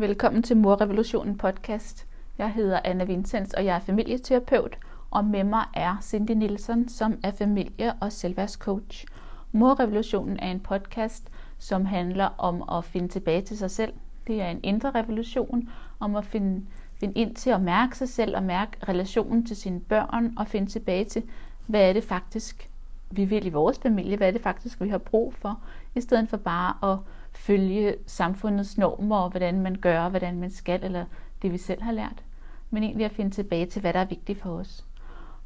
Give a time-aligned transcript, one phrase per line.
[0.00, 2.06] Velkommen til Morrevolutionen podcast.
[2.38, 4.78] Jeg hedder Anna Vincents, og jeg er familieterapeut,
[5.10, 9.06] og med mig er Cindy Nielsen, som er familie- og selvværdscoach.
[9.52, 13.92] Morrevolutionen er en podcast, som handler om at finde tilbage til sig selv.
[14.26, 15.68] Det er en indre revolution,
[16.00, 16.66] om at finde,
[17.00, 20.70] finde ind til at mærke sig selv og mærke relationen til sine børn og finde
[20.70, 21.22] tilbage til,
[21.66, 22.70] hvad er det faktisk,
[23.10, 25.60] vi vil i vores familie, hvad er det faktisk, vi har brug for,
[25.94, 26.98] i stedet for bare at
[27.38, 31.04] følge samfundets normer og hvordan man gør, hvordan man skal, eller
[31.42, 32.24] det vi selv har lært,
[32.70, 34.84] men egentlig at finde tilbage til, hvad der er vigtigt for os.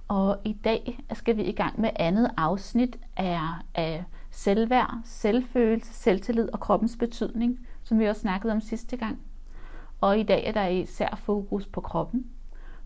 [0.09, 3.41] Og i dag skal vi i gang med andet afsnit af,
[3.75, 9.19] af selvværd, selvfølelse, selvtillid og kroppens betydning, som vi også snakkede om sidste gang.
[10.01, 12.27] Og i dag er der især fokus på kroppen,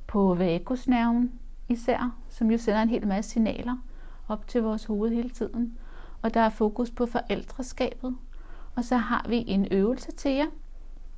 [0.06, 1.32] på vagusnerven
[1.68, 3.76] især, som jo sender en hel masse signaler
[4.28, 5.78] op til vores hoved hele tiden.
[6.22, 8.16] Og der er fokus på forældreskabet,
[8.76, 10.46] og så har vi en øvelse til jer,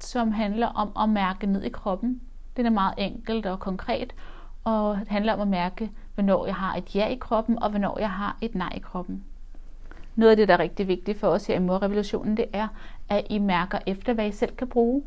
[0.01, 2.21] som handler om at mærke ned i kroppen.
[2.57, 4.15] Den er meget enkelt og konkret,
[4.65, 8.11] og handler om at mærke, hvornår jeg har et ja i kroppen, og hvornår jeg
[8.11, 9.25] har et nej i kroppen.
[10.17, 12.69] Noget af det, der er rigtig vigtigt for os her i morrevolutionen, det er,
[13.09, 15.03] at I mærker efter, hvad I selv kan bruge,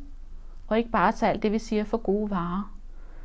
[0.68, 2.78] og ikke bare tage alt det, vi siger for gode varer.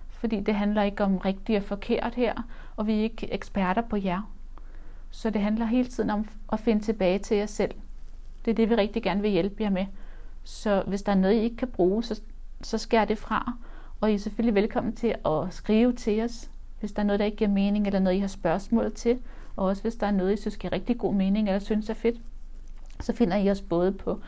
[0.08, 2.34] Fordi det handler ikke om rigtigt og forkert her,
[2.76, 4.30] og vi er ikke eksperter på jer.
[5.10, 7.74] Så det handler hele tiden om at finde tilbage til jer selv.
[8.46, 9.86] Det er det, vi rigtig gerne vil hjælpe jer med.
[10.44, 12.20] Så hvis der er noget, I ikke kan bruge, så,
[12.62, 13.52] så skær det fra.
[14.00, 17.26] Og I er selvfølgelig velkommen til at skrive til os, hvis der er noget, der
[17.26, 19.18] ikke giver mening, eller noget, I har spørgsmål til.
[19.56, 21.94] Og også hvis der er noget, I synes giver rigtig god mening, eller synes er
[21.94, 22.20] fedt,
[23.00, 24.20] så finder I os både på,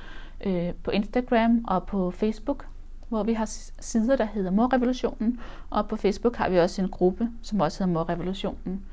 [0.45, 2.67] øh, på Instagram og på Facebook,
[3.09, 3.47] hvor vi har
[3.81, 5.41] sider, der hedder Morrevolutionen.
[5.71, 8.85] Og på Facebook har vi også en gruppe, som også hedder Morrevolutionen.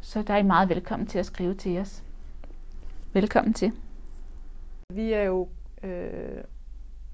[0.00, 2.02] Så der er I meget velkommen til at skrive til os.
[3.12, 3.72] Velkommen til.
[4.90, 5.48] Vi er jo
[5.82, 6.44] øh,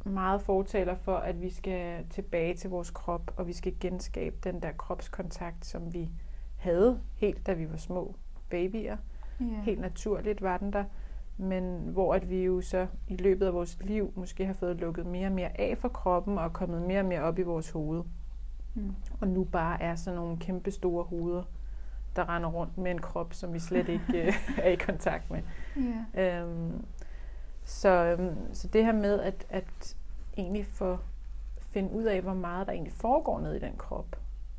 [0.05, 4.63] meget fortaler for, at vi skal tilbage til vores krop, og vi skal genskabe den
[4.63, 6.11] der kropskontakt, som vi
[6.57, 8.15] havde helt da vi var små
[8.51, 8.97] babyer.
[9.43, 9.65] Yeah.
[9.65, 10.85] Helt naturligt var den der.
[11.37, 15.07] Men hvor at vi jo så i løbet af vores liv måske har fået lukket
[15.07, 18.03] mere og mere af for kroppen og kommet mere og mere op i vores hoved.
[18.75, 18.95] Mm.
[19.21, 21.43] Og nu bare er sådan nogle kæmpe store hoveder,
[22.17, 24.35] der render rundt med en krop, som vi slet ikke øh,
[24.65, 25.43] er i kontakt med.
[26.15, 26.43] Yeah.
[26.43, 26.85] Øhm,
[27.67, 29.97] så, øhm, så det her med at, at
[30.37, 30.99] egentlig få
[31.61, 34.17] finde ud af, hvor meget der egentlig foregår ned i den krop,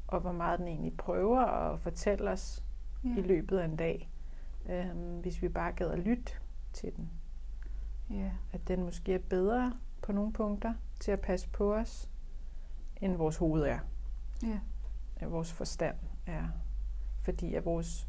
[0.07, 2.63] og hvor meget den egentlig prøver at fortælle os
[3.03, 3.09] ja.
[3.17, 4.09] i løbet af en dag,
[4.69, 6.33] øhm, hvis vi bare gad at lytte
[6.73, 7.09] til den.
[8.09, 8.31] Ja.
[8.53, 12.09] At den måske er bedre på nogle punkter til at passe på os,
[13.01, 13.79] end vores hoved er.
[14.43, 14.59] Ja.
[15.15, 15.95] At vores forstand
[16.25, 16.47] er.
[17.21, 18.07] Fordi at vores,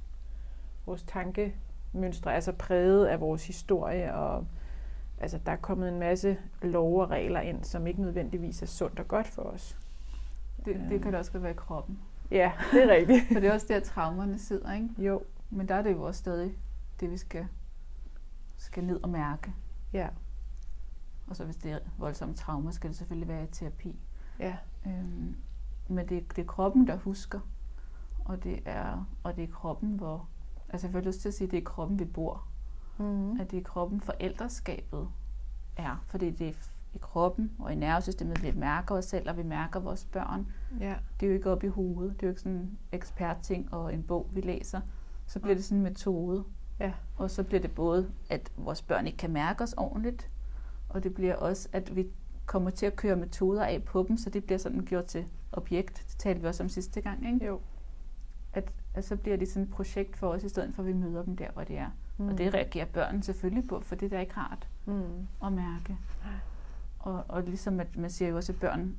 [0.87, 4.47] vores tankemønstre er så præget af vores historie og
[5.21, 9.01] altså, der er kommet en masse lov og regler ind, som ikke nødvendigvis er sundt
[9.01, 9.79] og godt for os.
[10.65, 11.99] Det, det kan det også være i kroppen.
[12.31, 13.25] Ja, det er rigtigt.
[13.33, 14.89] for det er også der, traumerne sidder, ikke?
[14.99, 15.23] Jo.
[15.51, 16.59] Men der er det jo også stadig
[17.01, 17.47] det, vi skal,
[18.57, 19.53] skal ned og mærke.
[19.93, 20.09] Ja.
[21.27, 23.99] Og så hvis det er voldsomme traumer, skal det selvfølgelig være i terapi.
[24.39, 24.57] Ja.
[24.87, 25.37] Øhm,
[25.89, 27.41] men det, det er kroppen, der husker.
[28.25, 30.29] Og det er, og det er kroppen, hvor...
[30.69, 32.47] Altså jeg får lyst til at sige, at det er kroppen, vi bor.
[32.99, 33.41] Mm.
[33.41, 35.09] At det er kroppen, forældreskabet
[35.77, 36.05] er.
[36.07, 36.53] Fordi det er
[36.95, 40.47] i kroppen og i nervesystemet, vi mærker os selv, og vi mærker vores børn.
[40.81, 40.95] Ja.
[41.21, 42.13] Det er jo ikke op i hovedet.
[42.13, 44.81] Det er jo ikke sådan en ekspertting og en bog, vi læser.
[45.27, 46.45] Så bliver det sådan en metode.
[46.81, 46.93] Ja.
[47.17, 50.31] Og så bliver det både, at vores børn ikke kan mærke os ordentligt,
[50.89, 52.07] og det bliver også, at vi
[52.47, 56.05] kommer til at køre metoder af på dem, så det bliver sådan gjort til objekt.
[56.09, 57.47] Det talte vi også om sidste gang, ikke?
[57.47, 57.61] Jo.
[58.53, 60.93] At, at så bliver det sådan et projekt for os, i stedet for at vi
[60.93, 61.91] møder dem der, hvor de er.
[62.19, 62.29] Mm.
[62.29, 65.27] Og det reagerer børnene selvfølgelig på, for det er da ikke rart mm.
[65.45, 65.97] at mærke.
[66.99, 68.97] Og, og ligesom at man siger jo også, at børn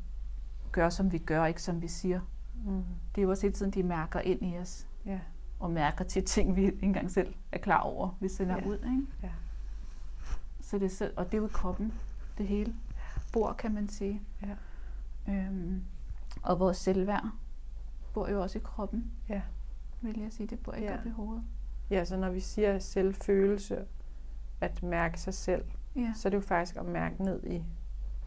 [0.72, 2.22] gør, som vi gør, ikke som vi siger.
[2.66, 2.84] Mm.
[3.16, 4.88] Det er jo også hele tiden, de mærker ind i os.
[5.06, 5.20] Ja.
[5.60, 8.68] Og mærker til ting, vi ikke engang selv er klar over, vi sender ja.
[8.68, 8.76] ud.
[8.76, 9.08] Ikke?
[9.24, 9.32] Ja.
[10.62, 11.94] Så det er selv, og det er jo kroppen,
[12.38, 12.76] det hele
[13.34, 14.22] bor, kan man sige.
[14.42, 14.56] Ja.
[15.34, 15.84] Øhm,
[16.44, 17.30] og vores selvværd
[18.14, 19.12] bor jo også i kroppen.
[19.30, 19.42] Ja.
[20.02, 21.00] Vil jeg sige, det bor ikke ja.
[21.00, 21.44] op i hovedet.
[21.90, 23.86] Ja, så når vi siger selvfølelse,
[24.62, 25.66] at mærke sig selv,
[25.96, 26.14] ja.
[26.16, 27.64] så er det jo faktisk at mærke ned i,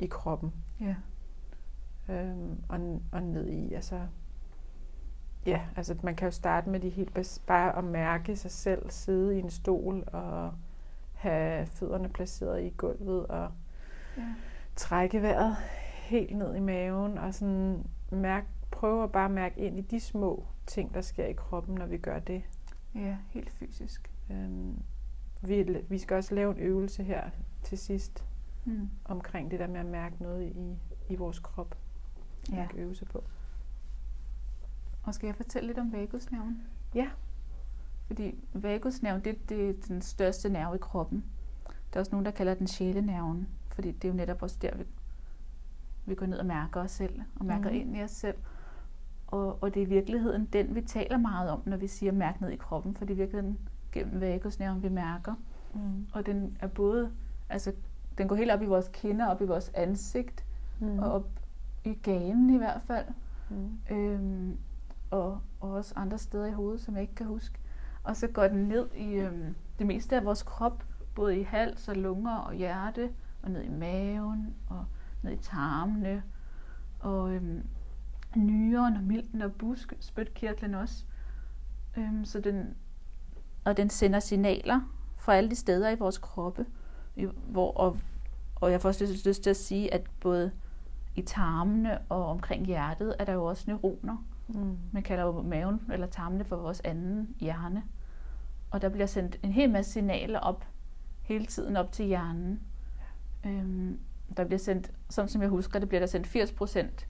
[0.00, 0.53] i kroppen.
[0.81, 0.97] Ja.
[2.09, 4.00] Øhm, og, og ned i, altså...
[5.47, 9.37] Ja, altså man kan jo starte med de helt bare at mærke sig selv, sidde
[9.37, 10.53] i en stol og
[11.15, 13.50] have fødderne placeret i gulvet og
[14.17, 14.35] ja.
[14.76, 15.56] trække vejret
[16.03, 20.47] helt ned i maven og sådan mærke, prøve at bare mærke ind i de små
[20.67, 22.43] ting, der sker i kroppen, når vi gør det.
[22.94, 24.11] Ja, helt fysisk.
[24.31, 24.83] Øhm,
[25.43, 27.31] vi, vi skal også lave en øvelse her
[27.62, 28.25] til sidst
[28.65, 28.89] mm.
[29.05, 30.77] omkring det der med at mærke noget i,
[31.09, 31.77] i vores krop,
[32.50, 32.67] man Ja.
[32.67, 33.25] kan øve sig på.
[35.03, 36.62] Og skal jeg fortælle lidt om vagusnerven?
[36.94, 37.11] Ja.
[38.06, 41.25] Fordi vagusnerven, det, det er den største nerve i kroppen.
[41.67, 44.77] Der er også nogen, der kalder den sjælenerven, fordi det er jo netop også der,
[44.77, 44.85] vi,
[46.06, 47.77] vi går ned og mærker os selv, og mærker mm.
[47.77, 48.37] ind i os selv.
[49.32, 52.40] Og, og det er i virkeligheden den, vi taler meget om, når vi siger mærk
[52.40, 53.58] ned i kroppen, for det er i virkeligheden
[53.93, 55.34] gennem vagusnerven, vi mærker.
[55.75, 56.06] Mm.
[56.12, 57.11] Og den er både,
[57.49, 57.73] altså
[58.19, 60.44] den går helt op i vores kinder, op i vores ansigt,
[60.81, 60.99] Mm.
[60.99, 61.26] og op
[61.84, 63.06] i ganen i hvert fald.
[63.50, 63.96] Mm.
[63.96, 64.56] Øhm,
[65.11, 67.58] og, og også andre steder i hovedet, som jeg ikke kan huske.
[68.02, 70.84] Og så går den ned i øhm, det meste af vores krop,
[71.14, 73.11] både i hals og lunger og hjerte,
[73.43, 74.84] og ned i maven, og
[75.23, 76.23] ned i tarmene,
[77.00, 77.62] og øhm,
[78.37, 81.05] nyren og milten og buskspytkirtlen også.
[81.96, 82.75] Øhm, så den,
[83.64, 84.81] og den sender signaler
[85.19, 86.67] fra alle de steder i vores kroppe,
[87.17, 87.99] i, hvor, og,
[88.55, 90.52] og jeg får også lyst, til at sige, at både
[91.14, 94.25] i tarmene og omkring hjertet er der jo også neuroner.
[94.49, 94.79] Mm.
[94.93, 97.82] Man kalder jo maven eller tarmene for vores anden hjerne.
[98.70, 100.64] Og der bliver sendt en hel masse signaler op
[101.23, 102.61] hele tiden op til hjernen.
[103.46, 103.99] Øhm,
[104.37, 107.06] der bliver sendt, som, som jeg husker, det bliver der sendt 80%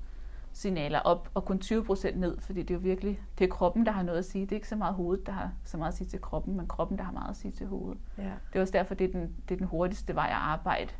[0.53, 3.93] signaler op, og kun 20% ned, fordi det er jo virkelig, det er kroppen, der
[3.93, 4.43] har noget at sige.
[4.45, 6.67] Det er ikke så meget hovedet, der har så meget at sige til kroppen, men
[6.67, 8.01] kroppen, der har meget at sige til hovedet.
[8.19, 8.23] Ja.
[8.53, 10.93] Det er også derfor, det er den, det er den hurtigste vej at arbejde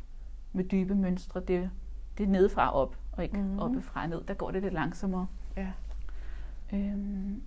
[0.53, 1.39] med dybe mønstre.
[1.39, 1.69] Det,
[2.17, 3.43] det er nedefra op, og ikke Mhm.
[3.45, 3.59] mm-hmm.
[3.59, 4.23] oppefra ned.
[4.27, 5.27] Der går det lidt langsommere.
[5.57, 5.71] ja.
[6.73, 7.41] Øhm,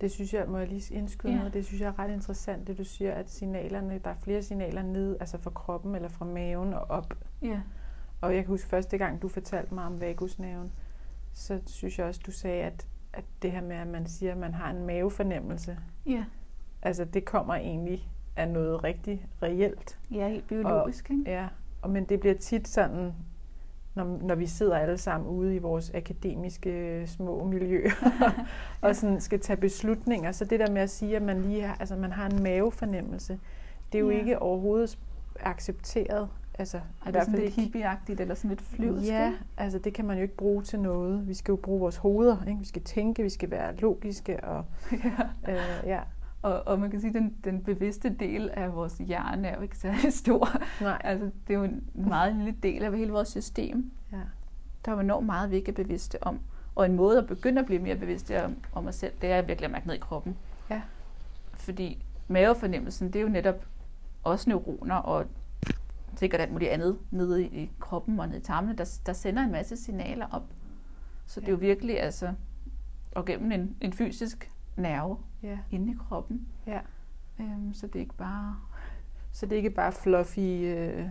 [0.00, 1.38] Det synes jeg, må jeg lige indskyde Ja.
[1.38, 4.42] noget, det synes jeg er ret interessant, det du siger, at signalerne, der er flere
[4.42, 7.14] signaler ned, altså fra kroppen eller fra maven og op.
[7.42, 7.60] ja.
[8.20, 10.72] Og jeg kan huske første gang, du fortalte mig om vagusnerven,
[11.34, 14.38] så synes jeg også, du sagde, at, at det her med, at man siger, at
[14.38, 16.24] man har en mavefornemmelse, Ja,
[16.82, 19.98] altså det kommer egentlig af noget rigtig reelt.
[20.10, 21.22] ja helt biologisk, ikke?
[21.26, 21.48] Ja,
[21.82, 23.12] og men det bliver tit sådan,
[23.94, 27.86] når, når vi sidder alle sammen ude i vores akademiske små miljø,
[28.82, 30.32] og sådan skal tage beslutninger.
[30.32, 33.38] Så det der med at sige, at man lige har, altså man har en mavefornemmelse,
[33.92, 34.18] det er jo Ja.
[34.18, 34.98] ikke overhovedet
[35.40, 36.28] accepteret.
[36.58, 39.08] Altså, Er det sådan lidt hippieagtigt, eller sådan lidt flyvsk?
[39.08, 41.28] Ja, altså det kan man jo ikke bruge til noget.
[41.28, 42.58] Vi skal jo bruge vores hoveder, ikke?
[42.58, 44.44] vi skal tænke, vi skal være logiske.
[44.44, 44.64] Og,
[45.04, 45.52] ja.
[45.52, 46.00] øh, ja.
[46.42, 49.62] Og, og man kan sige, at den, den bevidste del af vores hjerne er jo
[49.62, 50.48] ikke særlig stor.
[50.80, 51.00] Nej.
[51.04, 53.90] Altså, det er jo en meget lille del af hele vores system.
[54.12, 54.16] Ja.
[54.84, 56.40] Der er jo enormt meget, vi ikke er bevidste om.
[56.74, 59.42] Og en måde at begynde at blive mere bevidste om, om os selv, det er
[59.42, 60.36] virkelig at mærke ned i kroppen.
[60.70, 60.82] Ja.
[61.54, 63.66] Fordi mavefornemmelsen, det er jo netop
[64.22, 65.26] også neuroner og
[66.22, 69.52] sikkert alt muligt andet nede i, kroppen og nede i tarmene, der, der sender en
[69.52, 70.42] masse signaler op.
[71.26, 72.34] Så det er jo virkelig altså,
[73.14, 75.58] og gennem en, en fysisk nerve ja.
[75.70, 76.46] inde i kroppen.
[76.66, 76.80] Ja.
[77.40, 78.56] Øhm, så det er ikke bare...
[79.32, 80.38] Så det er ikke bare fluffy...
[80.38, 81.08] Øh,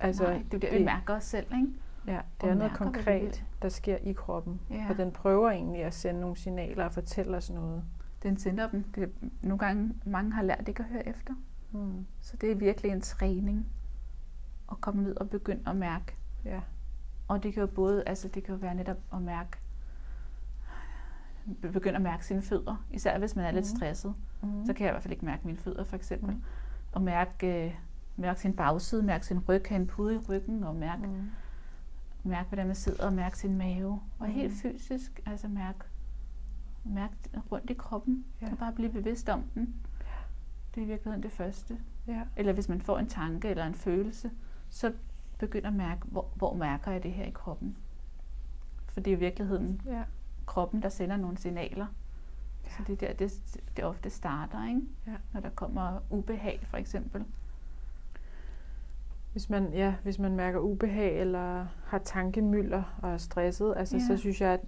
[0.00, 1.66] altså, Nej, det er der, vi mærker os selv, ikke?
[2.06, 4.60] Ja, det er noget mærker, konkret, der sker i kroppen.
[4.70, 4.86] Ja.
[4.90, 7.84] Og den prøver egentlig at sende nogle signaler og fortælle os noget.
[8.22, 8.82] Den sender dem.
[8.82, 9.12] Det,
[9.42, 11.34] nogle gange, mange har lært ikke at høre efter.
[11.72, 12.06] Mm.
[12.20, 13.66] Så det er virkelig en træning
[14.70, 16.16] at komme ned og begynde at mærke.
[16.44, 16.60] Ja.
[17.28, 19.58] Og det kan jo både, altså det kan jo være netop at mærke,
[21.72, 23.76] begynde at mærke sine fødder, især hvis man er lidt Mhm.
[23.76, 24.14] stresset.
[24.42, 24.66] Mm.
[24.66, 26.30] Så kan jeg i hvert fald ikke mærke mine fødder, for eksempel.
[26.34, 26.42] Mm.
[26.92, 27.74] Og mærke, øh,
[28.16, 31.30] mærke sin bagside, mærke sin ryg, have en pude i ryggen, og mærke, Mm.
[32.24, 34.00] mærke hvordan man sidder, og mærke sin mave.
[34.18, 34.56] Og helt Mhm.
[34.72, 35.78] fysisk, altså mærke,
[36.84, 37.14] mærke
[37.52, 38.24] rundt i kroppen.
[38.40, 38.46] Ja.
[38.46, 38.52] Ja.
[38.52, 39.74] Og bare blive bevidst om den.
[40.74, 41.78] Det er i virkeligheden det første.
[42.06, 42.20] Ja.
[42.36, 44.30] Eller hvis man får en tanke eller en følelse,
[44.74, 44.92] så
[45.38, 47.76] begynd at mærke, hvor, hvor mærker jeg det her i kroppen.
[48.88, 50.02] For det er i virkeligheden ja.
[50.46, 51.86] kroppen, der sender nogle signaler.
[52.64, 52.70] Ja.
[52.70, 53.32] Så det er der, det,
[53.76, 54.80] det ofte starter, ikke?
[55.06, 55.12] Ja.
[55.32, 57.24] Når der kommer ubehag, for eksempel.
[59.32, 64.06] Hvis man, ja, hvis man mærker ubehag eller har tankemylder og er stresset, altså, Ja.
[64.06, 64.60] så synes jeg, at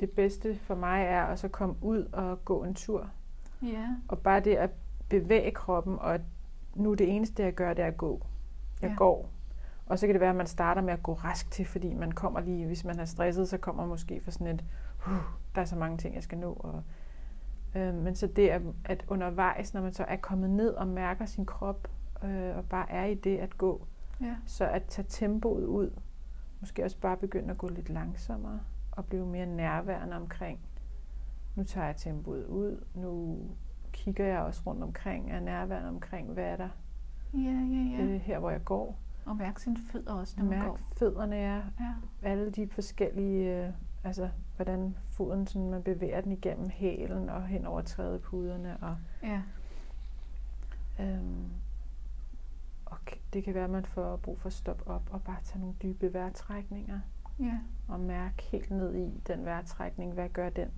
[0.00, 3.10] det bedste for mig er at så komme ud og gå en tur.
[3.62, 3.88] Ja.
[4.08, 4.70] Og bare det at
[5.08, 6.20] bevæge kroppen, og
[6.74, 8.26] nu det eneste, jeg gør, det er at gå.
[8.82, 8.94] Jeg Ja.
[8.96, 9.28] går.
[9.86, 12.12] Og så kan det være, at man starter med at gå rask til, fordi man
[12.12, 14.64] kommer lige, hvis man er stresset, så kommer man måske for sådan et,
[15.06, 15.12] uh,
[15.54, 16.52] der er så mange ting, jeg skal nå.
[16.52, 16.82] Og,
[17.80, 21.26] øh, men så det at, at undervejs, når man så er kommet ned og mærker
[21.26, 21.88] sin krop,
[22.24, 23.86] øh, og bare er i det at gå,
[24.20, 24.36] Ja.
[24.46, 25.90] så at tage tempoet ud,
[26.60, 28.60] måske også bare begynde at gå lidt langsommere,
[28.92, 30.60] og blive mere nærværende omkring,
[31.54, 33.38] nu tager jeg tempoet ud, nu
[33.92, 36.68] kigger jeg også rundt omkring, er nærværende omkring, hvad er der
[37.34, 38.02] Ja, ja, ja.
[38.02, 38.96] øh, her, hvor jeg går.
[39.26, 40.78] Og mærke sine fødder også, når man Mærk går.
[40.96, 41.92] fødderne er, Ja.
[42.22, 43.72] alle de forskellige, øh,
[44.04, 48.76] altså hvordan foden, sådan, man bevæger den igennem hælen og hen over trædepuderne.
[48.80, 49.42] Og, ja.
[51.00, 51.44] øhm,
[52.86, 52.98] og
[53.32, 55.74] det kan være, at man får brug for at stoppe op og bare tage nogle
[55.82, 57.00] dybe vejrtrækninger.
[57.40, 57.58] Ja.
[57.88, 60.12] Og mærke helt ned i den vejrtrækning.
[60.12, 60.68] Hvad gør den?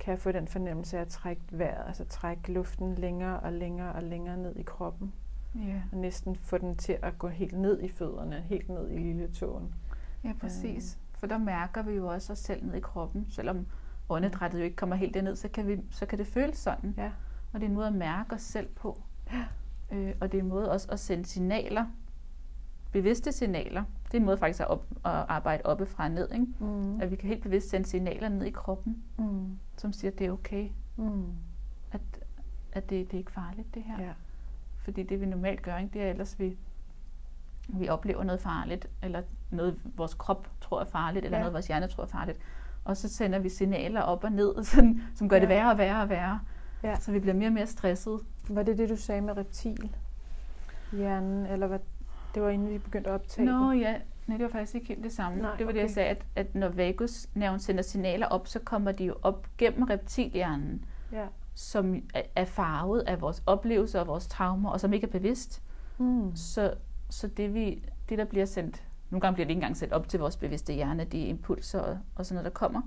[0.00, 3.92] Kan jeg få den fornemmelse af at trække vejret, altså trække luften længere og længere
[3.92, 5.12] og længere ned i kroppen?
[5.54, 5.82] Ja.
[5.92, 9.28] Og næsten få den til at gå helt ned i fødderne, helt ned i lille
[9.28, 9.74] tåen.
[10.24, 10.98] Ja, præcis.
[11.14, 13.26] For der mærker vi jo også os selv ned i kroppen.
[13.30, 13.66] Selvom
[14.08, 16.94] åndedrættet jo ikke kommer helt derned, så kan, vi, så kan det føles sådan.
[16.96, 17.10] Ja.
[17.52, 19.02] Og det er en måde at mærke os selv på.
[19.32, 19.44] Ja.
[19.96, 21.86] Øh, og det er en måde også at sende signaler,
[22.92, 23.84] bevidste signaler.
[24.06, 26.28] Det er en måde faktisk at, op, at arbejde oppefra og ned.
[26.32, 26.46] Ikke?
[26.60, 27.00] Mm.
[27.00, 29.58] At vi kan helt bevidst sende signaler ned i kroppen, Mm.
[29.76, 30.68] som siger, at det er okay.
[30.96, 31.24] Mm.
[31.92, 32.00] At,
[32.72, 34.00] at det, det er ikke farligt, det her.
[34.02, 34.12] Ja.
[34.84, 36.56] Fordi det vi normalt gør, ikke, det er ellers, vi,
[37.68, 41.42] vi oplever noget farligt, eller noget vores krop tror er farligt, eller Ja.
[41.42, 42.38] noget vores hjerne tror er farligt.
[42.84, 45.54] Og så sender vi signaler op og ned, sådan, som gør det Ja.
[45.54, 46.40] værre og værre og værre.
[46.82, 46.94] Ja.
[46.94, 48.20] Så vi bliver mere og mere stresset.
[48.48, 49.96] Var det det, du sagde med reptil?
[50.92, 51.78] Hjernen, eller hvad?
[52.34, 53.80] Det var inden vi begyndte at optage Nå den.
[53.80, 53.94] ja,
[54.26, 55.42] nej, det var faktisk ikke helt det samme.
[55.42, 55.94] Nej, det var det, jeg okay.
[55.94, 60.84] sagde, at, at når vagusnerven sender signaler op, så kommer de jo op gennem reptilhjernen,
[61.12, 61.26] Ja.
[61.60, 61.94] Som
[62.36, 65.62] er- farvet af vores oplevelser og vores traumer, og som ikke er bevidst.
[65.98, 66.36] Mm.
[66.36, 66.74] Så,
[67.10, 70.08] så det, vi, det, der bliver sendt, nogle gange bliver det ikke engang sendt op
[70.08, 72.82] til vores bevidste hjerne, de impulser og, og sådan noget, der kommer.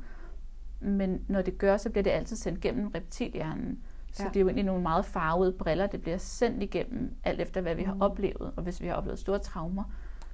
[0.82, 3.80] Men når det gør, så bliver det altid sendt gennem reptilhjernen.
[4.14, 4.30] Så Ja.
[4.30, 7.76] det er jo egentlig nogle meget farvede briller, det bliver sendt igennem, alt efter hvad
[7.76, 8.02] vi har Mm.
[8.02, 8.52] oplevet.
[8.56, 9.84] Og hvis vi har oplevet store traumer,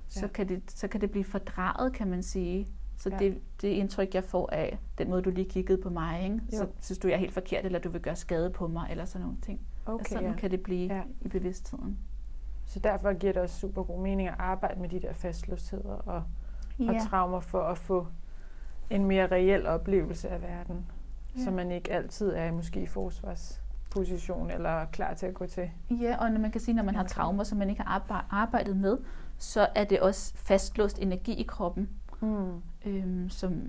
[0.07, 0.27] så, Ja.
[0.27, 2.67] kan det, så kan det blive fordraget, kan man sige.
[2.99, 3.17] Så Ja.
[3.17, 6.41] det, det indtryk, jeg får af den måde, du lige kiggede på mig, ikke?
[6.49, 9.05] så synes du, jeg er helt forkert, eller du vil gøre skade på mig, eller
[9.05, 9.59] sådan nogle ting.
[9.85, 10.35] Okay, Okay, sådan ja.
[10.35, 11.01] kan det blive Ja.
[11.21, 11.97] i bevidstheden.
[12.65, 16.23] Så derfor giver det også super god mening at arbejde med de der fastlåsheder og,
[16.79, 18.07] og traumer for at få
[18.89, 20.85] en mere reel oplevelse af verden.
[21.37, 21.43] Ja.
[21.43, 25.71] Så man ikke altid er måske i forsvarsposition eller klar til at gå til.
[26.01, 28.25] Ja, og når man kan sige, når man har traumer, som man ikke har arbe-
[28.35, 28.97] arbejdet med,
[29.37, 31.89] så er det også fastlåst energi i kroppen,
[32.21, 32.61] Mm.
[32.85, 33.61] øhm, som,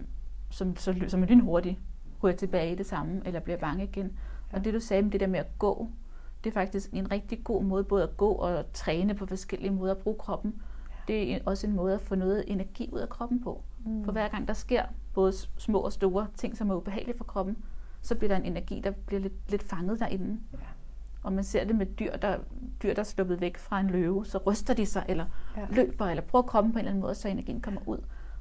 [0.50, 1.78] som, så, som lynhurtigt
[2.22, 4.06] ryger tilbage i det samme, eller bliver bange igen.
[4.06, 4.12] Ja.
[4.52, 4.58] Ja.
[4.58, 5.88] Og det du sagde med det der med at gå,
[6.44, 9.94] det er faktisk en rigtig god måde både at gå og træne på forskellige måder
[9.94, 10.62] at bruge kroppen.
[11.08, 13.62] Det er også en måde at få noget energi ud af kroppen på.
[13.84, 14.04] Mm.
[14.04, 14.82] For hver gang der sker
[15.14, 17.56] både små og store ting, som er ubehagelige for kroppen,
[18.02, 20.40] så bliver der en energi, der bliver lidt, lidt fanget derinde.
[20.52, 20.58] Ja.
[21.22, 22.36] Og man ser det med dyr, der,
[22.82, 25.24] dyr, der er sluppet væk fra en løve, så ryster de sig, eller
[25.56, 25.66] Ja.
[25.70, 27.98] løber, eller bruger kroppen på en eller anden måde, så energien kommer ud.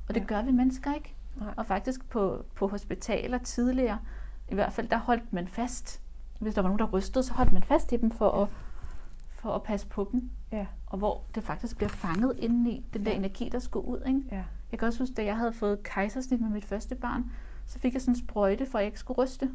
[0.10, 0.26] Og det Ja.
[0.26, 1.16] gør vi mennesker ikke.
[1.36, 1.54] Nej.
[1.58, 4.00] Og faktisk på, på hospitaler tidligere,
[4.50, 6.02] i hvert fald, der holdt man fast.
[6.40, 8.44] Hvis der var nogen, der rystede, så holdt man fast i dem for, Ja.
[8.44, 8.50] at,
[9.30, 10.30] for at passe på dem.
[10.52, 10.66] Ja.
[10.88, 13.18] Og hvor det faktisk bliver fanget indeni, den der Ja.
[13.18, 14.02] energi, der skulle ud.
[14.08, 14.22] Ikke?
[14.32, 14.44] Ja.
[14.72, 17.32] Jeg kan også huske, da jeg havde fået kejsersnit med mit første barn,
[17.66, 19.52] så fik jeg sådan en sprøjte, for at jeg ikke skulle ryste.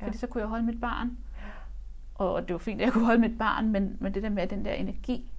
[0.00, 0.06] Ja.
[0.06, 1.18] Fordi så kunne jeg holde mit barn.
[2.14, 4.42] Og det var fint, at jeg kunne holde mit barn, men, men det der med,
[4.42, 5.30] at den der energi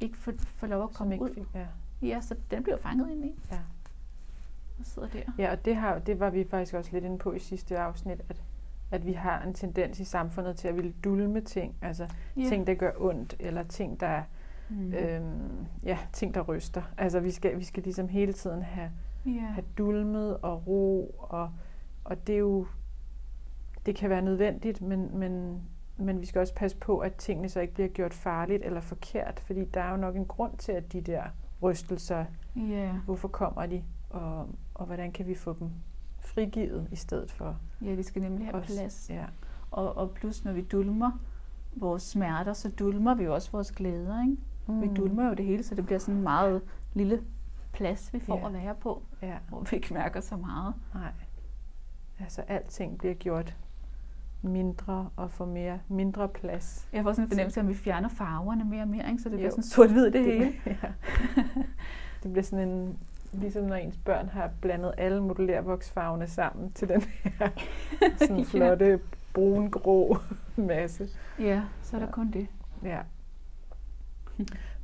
[0.00, 1.34] ikke får, får lov at komme ikke ud.
[1.34, 1.66] fik, ja.
[2.02, 3.58] Ja, så den bliver fanget ind i Ja.
[4.82, 5.32] Og sidder der.
[5.38, 8.20] Ja, og det, har, det var vi faktisk også lidt inde på i sidste afsnit,
[8.28, 8.42] at,
[8.90, 11.74] at vi har en tendens i samfundet til at ville dulme ting.
[11.82, 12.44] Altså Ja.
[12.48, 14.22] ting, der gør ondt, eller ting, der,
[14.68, 14.92] Mm.
[14.94, 16.82] øhm, ja, ting, der ryster.
[16.98, 18.90] Altså vi skal, vi skal ligesom hele tiden have,
[19.26, 19.30] ja.
[19.30, 21.50] have dulmet og ro, og,
[22.04, 22.66] og det er jo,
[23.86, 25.62] det kan være nødvendigt, men, men,
[25.96, 29.40] men vi skal også passe på, at tingene så ikke bliver gjort farligt eller forkert,
[29.46, 31.22] fordi der er jo nok en grund til, at de der
[31.62, 32.24] rystelser,
[32.56, 32.92] ja.
[33.04, 35.70] hvorfor kommer de, og, og hvordan kan vi få dem
[36.18, 38.66] frigivet i stedet for ja, vi skal nemlig have os.
[38.66, 39.10] plads.
[39.10, 39.24] Ja.
[39.70, 41.10] Og, og plus, når vi dulmer
[41.76, 44.20] vores smerter, så dulmer vi jo også vores glæder.
[44.22, 44.36] Ikke?
[44.66, 44.80] Mm.
[44.82, 46.62] Vi dulmer jo det hele, så det bliver sådan en meget
[46.94, 47.22] lille
[47.72, 48.46] plads, vi får Ja.
[48.46, 50.74] at være på, Ja, hvor vi ikke mærker så meget.
[50.94, 51.12] nej.
[52.20, 53.56] Altså alting bliver gjort
[54.42, 56.88] mindre og får mere mindre plads.
[56.92, 59.22] Jeg får sådan en fornemmelse af, at vi fjerner farverne mere og mere, ikke?
[59.22, 59.50] så det bliver Jo.
[59.50, 60.52] sådan sort-hvid det hele.
[60.66, 60.72] ja.
[62.22, 62.98] det bliver sådan en,
[63.32, 67.48] ligesom når ens børn har blandet alle modellervoksfarverne sammen til den her
[68.18, 68.42] sådan Ja.
[68.44, 69.00] flotte
[69.34, 70.16] brun-grå
[70.56, 71.08] masse.
[71.38, 72.12] Ja, så er der Ja.
[72.12, 72.46] kun det.
[72.84, 72.98] Ja.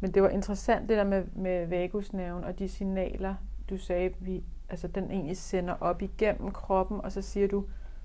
[0.00, 3.34] Men det var interessant det der med, med vagusnerven og de signaler,
[3.70, 7.64] du sagde, vi, altså den egentlig sender op igennem kroppen, og så siger du,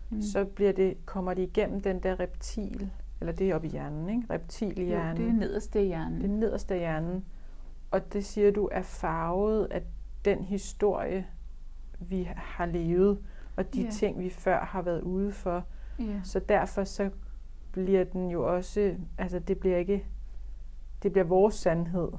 [0.10, 0.22] Mm.
[0.22, 4.10] så bliver det, kommer det igennem den der reptil, eller det er oppe i hjernen,
[4.10, 4.24] ikke?
[4.34, 5.18] Reptilhjernen.
[5.18, 6.22] Jo, det er nederste i hjernen.
[6.22, 7.26] det nederste af hjernen.
[7.92, 9.82] Og det siger du er farvet af
[10.26, 11.26] den historie,
[12.00, 13.20] vi har levet,
[13.56, 13.90] og de Ja.
[13.90, 15.64] ting, vi før har været ude for.
[16.00, 16.20] Ja.
[16.24, 17.10] Så derfor så
[17.72, 20.06] bliver den jo også, altså det bliver ikke,
[21.04, 22.12] det bliver vores sandhed,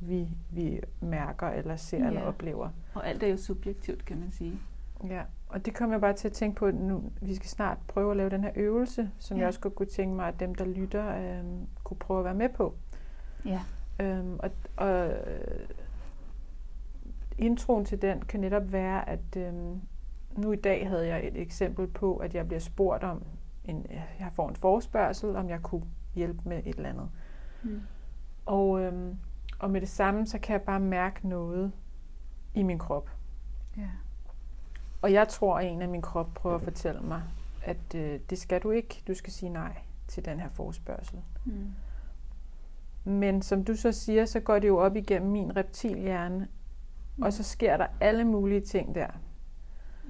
[0.00, 2.06] vi, vi mærker eller ser Ja.
[2.06, 2.68] eller oplever.
[2.94, 4.60] Og alt er jo subjektivt, kan man sige.
[5.08, 7.02] Ja, og det kommer jeg bare til at tænke på nu.
[7.22, 9.40] Vi skal snart prøve at lave den her øvelse, som Ja.
[9.40, 12.34] jeg også godt kunne tænke mig, at dem, der lytter, øhm, kunne prøve at være
[12.34, 12.74] med på.
[13.44, 13.60] Ja.
[14.00, 15.14] Øhm, og, og øh,
[17.40, 19.52] introen til den kan netop være, at øh,
[20.36, 23.22] nu i dag havde jeg et eksempel på, at jeg bliver spurgt om,
[23.64, 23.86] en,
[24.20, 27.08] jeg får en forespørgsel, om jeg kunne hjælpe med et eller andet.
[27.62, 27.80] Mm.
[28.46, 29.14] Og, øh,
[29.58, 31.72] og med det samme, så kan jeg bare mærke noget
[32.54, 33.10] i min krop.
[33.76, 33.88] Ja.
[35.02, 37.22] Og jeg tror, at en af min krop prøver at fortælle mig,
[37.62, 39.02] at øh, det skal du ikke.
[39.08, 39.76] Du skal sige nej
[40.08, 41.18] til den her forespørgsel.
[41.44, 41.72] Mm.
[43.04, 46.48] Men som du så siger, så går det jo op igennem min reptilhjerne.
[47.22, 49.08] Og så sker der alle mulige ting der.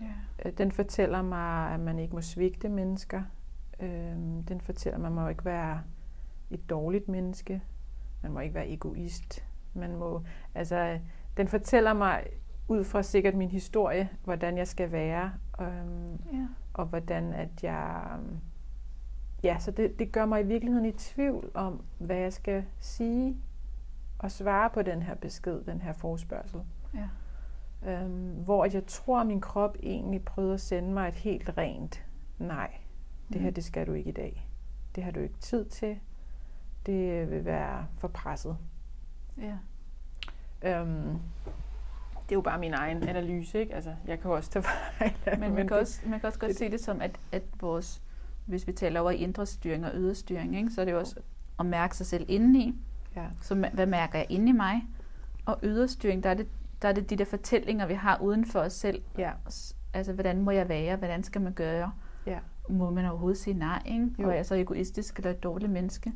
[0.02, 0.58] Yeah.
[0.58, 3.22] Den fortæller mig, at man ikke må svigte mennesker.
[3.80, 5.82] Øhm, den fortæller mig, at man må ikke være
[6.50, 7.62] et dårligt menneske.
[8.22, 9.44] Man må ikke være egoist.
[9.74, 10.22] Man må,
[10.54, 10.98] altså,
[11.36, 12.26] den fortæller mig
[12.68, 16.48] ud fra sikkert min historie, hvordan jeg skal være, øhm, yeah.
[16.74, 18.18] og hvordan at jeg...
[19.42, 23.36] Ja, så det, det gør mig i virkeligheden i tvivl om, hvad jeg skal sige
[24.18, 26.60] og svare på den her besked, den her forspørgsel.
[26.94, 27.08] Ja.
[27.90, 32.04] Øhm, hvor jeg tror, at min krop egentlig prøvede at sende mig et helt rent
[32.38, 32.70] nej.
[33.32, 33.54] Det her, mm.
[33.54, 34.48] det skal du ikke i dag.
[34.94, 36.00] Det har du ikke tid til.
[36.86, 38.56] Det vil være for presset.
[39.38, 39.56] Ja.
[40.62, 41.18] Øhm,
[42.30, 43.74] det er jo bare min egen analyse, ikke?
[43.74, 44.62] Altså, jeg kan også tage
[44.98, 47.00] fejl Men man, men kan, det, også, man kan også godt det, se det som,
[47.00, 48.02] at, at vores,
[48.46, 50.70] hvis vi taler over indre styring og ydre styring, ikke?
[50.70, 51.20] så er det jo også
[51.58, 52.74] at mærke sig selv indeni.
[53.16, 53.26] Ja.
[53.40, 54.82] Så hvad mærker jeg inde i mig?
[55.46, 56.48] Og ydre styring, der er det
[56.82, 59.02] der er det de der fortællinger, vi har uden for os selv.
[59.18, 59.32] Ja.
[59.94, 60.96] Altså, hvordan må jeg være?
[60.96, 61.92] Hvordan skal man gøre?
[62.26, 62.38] Ja.
[62.68, 63.82] Må man overhovedet sige nej?
[63.86, 64.10] Ikke?
[64.18, 66.12] Og er jeg så egoistisk eller et dårligt menneske?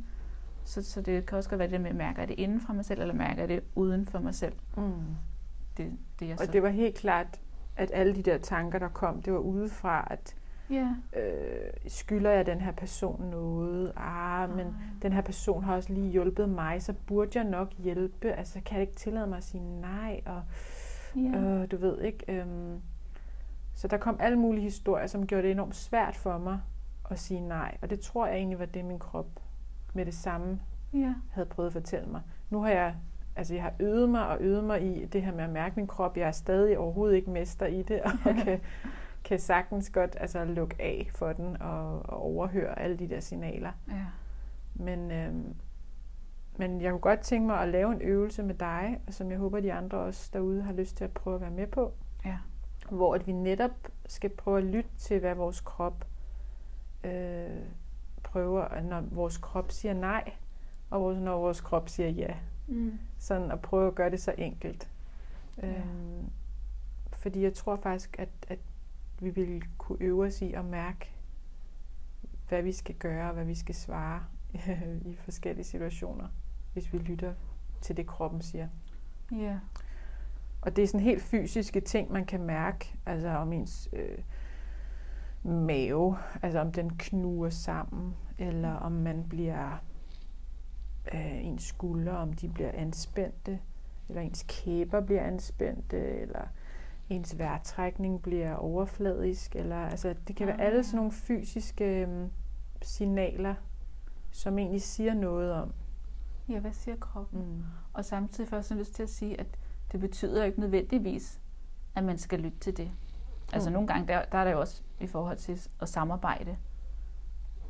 [0.64, 2.85] Så, så det kan også godt være det med, at mærker det inden for mig
[2.85, 4.54] selv, eller mærker det uden for mig selv.
[4.76, 4.92] Mm.
[5.76, 6.44] Det, det er så.
[6.47, 7.40] Og det var helt klart,
[7.76, 10.37] at alle de der tanker, der kom, det var udefra, at
[10.73, 10.90] Yeah.
[11.16, 13.92] Øh, skylder jeg den her person noget?
[13.97, 14.73] Ah, men oh.
[15.02, 18.32] den her person har også lige hjulpet mig, så burde jeg nok hjælpe.
[18.32, 20.21] Altså, kan jeg ikke tillade mig at sige nej?
[20.26, 20.43] Og,
[21.17, 21.62] yeah.
[21.62, 22.25] øh, du ved ikke.
[22.28, 22.80] Øhm,
[23.75, 26.60] så der kom alle mulige historier, som gjorde det enormt svært for mig
[27.10, 27.76] at sige nej.
[27.82, 29.41] Og det tror jeg egentlig var det, min krop
[29.95, 30.60] med det samme
[30.95, 31.15] yeah.
[31.30, 32.21] havde prøvet at fortælle mig.
[32.50, 32.95] Nu har jeg
[33.36, 35.86] altså jeg har øvet mig og øvet mig i det her med at mærke min
[35.86, 36.17] krop.
[36.17, 38.10] Jeg er stadig overhovedet ikke mester i det, og
[38.45, 38.60] kan
[39.25, 43.73] kan sagtens godt altså, lukke af for den og, og overhøre alle de der signaler.
[43.89, 44.04] Ja.
[44.75, 45.54] Men, øhm,
[46.56, 49.60] men jeg kunne godt tænke mig at lave en øvelse med dig, som jeg håber,
[49.60, 51.93] de andre også derude har lyst til at prøve at være med på.
[52.25, 52.39] Ja.
[52.91, 56.04] Hvor at vi netop skal prøve at lytte til, hvad vores krop
[57.04, 57.60] øh,
[58.23, 60.32] prøver, når vores krop siger nej,
[60.91, 62.34] og når vores krop siger ja.
[62.67, 62.99] Mm.
[63.19, 64.91] Sådan at prøve at gøre det så enkelt.
[65.63, 65.69] Ja.
[65.69, 66.30] Øhm,
[67.13, 68.58] fordi jeg tror faktisk, at, at
[69.25, 71.10] vi vil kunne øve os i at mærke,
[72.49, 74.25] hvad vi skal gøre og hvad vi skal svare
[75.10, 76.28] i forskellige situationer,
[76.73, 77.34] hvis vi lytter
[77.80, 78.69] til det, kroppen siger.
[79.32, 79.37] Ja.
[79.37, 79.58] Yeah.
[80.63, 84.19] Og det er sådan helt fysiske ting, man kan mærke, altså om ens øh,
[85.43, 89.82] mave, altså om den knuger sammen, eller om man bliver,
[91.15, 93.58] øh, ens skuldre, om de bliver anspændte,
[94.08, 96.49] eller ens kæber bliver anspændte, eller
[97.10, 100.84] ens vejrtrækning bliver overfladisk, eller altså det kan være alle ah.
[100.84, 102.30] sådan nogle fysiske um,
[102.82, 103.54] signaler,
[104.30, 105.73] som egentlig siger noget om.
[106.49, 107.40] Ja, hvad siger kroppen?
[107.40, 107.62] Mm.
[107.93, 109.47] Og samtidig får jeg lyst til at sige, at
[109.93, 111.40] det betyder ikke nødvendigvis,
[111.95, 112.90] at man skal lytte til det.
[113.52, 113.73] Altså mm.
[113.73, 116.56] nogle gange, der, der er det jo også i forhold til at samarbejde.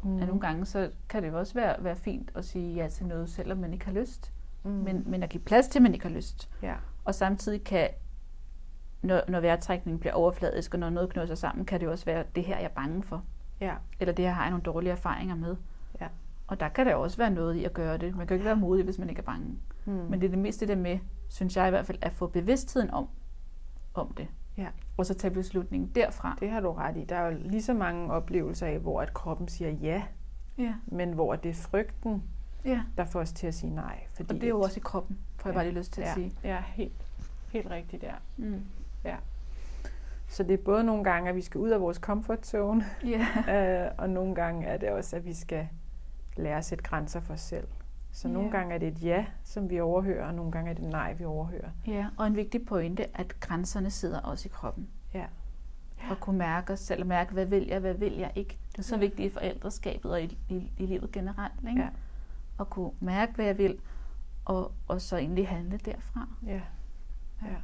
[0.02, 0.18] Mm.
[0.18, 3.06] At nogle gange, så kan det jo også være, være fint at sige ja til
[3.06, 4.32] noget, selvom man ikke har lyst.
[4.62, 4.70] Mm.
[4.70, 6.50] Men, men at give plads til, at man ikke har lyst.
[6.62, 6.74] Ja.
[7.04, 7.88] Og samtidig kan
[9.04, 12.44] når, når vejrtrækningen bliver overfladisk, og når noget sig sammen, kan det også være, det
[12.44, 13.22] her jeg er bange for.
[13.60, 13.74] Ja.
[14.00, 15.56] Eller det her har jeg nogle dårlige erfaringer med.
[16.00, 16.06] Ja.
[16.46, 18.16] Og der kan der også være noget i at gøre det.
[18.16, 19.58] Man kan jo ikke være modig, hvis man ikke er bange.
[19.84, 19.94] Hmm.
[19.94, 22.90] Men det er det meste det med, synes jeg i hvert fald, at få bevidstheden
[22.90, 23.08] om,
[23.94, 24.28] om det.
[24.56, 24.68] Ja.
[24.96, 26.36] Og så tage beslutningen derfra.
[26.40, 27.04] Det har du ret i.
[27.04, 30.02] Der er jo lige så mange oplevelser af, hvor at kroppen siger ja,
[30.58, 30.74] ja.
[30.86, 32.22] men hvor det er frygten,
[32.64, 32.82] ja.
[32.96, 34.06] der får os til at sige nej.
[34.14, 35.52] Fordi og det er jo også i kroppen, får ja.
[35.52, 36.08] jeg bare lige lyst til ja.
[36.08, 36.32] at sige.
[36.44, 37.06] Ja, helt,
[37.52, 38.12] helt rigtigt der.
[38.36, 38.64] Mm.
[39.04, 39.16] Ja.
[40.28, 43.84] Så det er både nogle gange, at vi skal ud af vores comfort zone, yeah.
[43.84, 45.68] øh, og nogle gange er det også, at vi skal
[46.36, 47.68] lære at sætte grænser for os selv.
[48.12, 48.34] Så yeah.
[48.34, 51.12] nogle gange er det et ja, som vi overhører, og nogle gange er det nej,
[51.12, 51.70] vi overhører.
[51.86, 54.88] Ja, og en vigtig pointe, at grænserne sidder også i kroppen.
[55.14, 55.18] Ja.
[56.02, 56.10] ja.
[56.10, 58.58] Og kunne mærke os selv, og mærke, hvad vil jeg, hvad vil jeg ikke.
[58.72, 59.00] Det er så ja.
[59.00, 61.68] vigtigt i forældreskabet og i, i, i livet generelt.
[61.68, 61.80] Ikke?
[61.80, 61.88] Ja.
[62.60, 63.78] At kunne mærke, hvad jeg vil,
[64.44, 66.28] og, og så egentlig handle derfra.
[66.46, 66.60] Ja.
[67.42, 67.56] ja.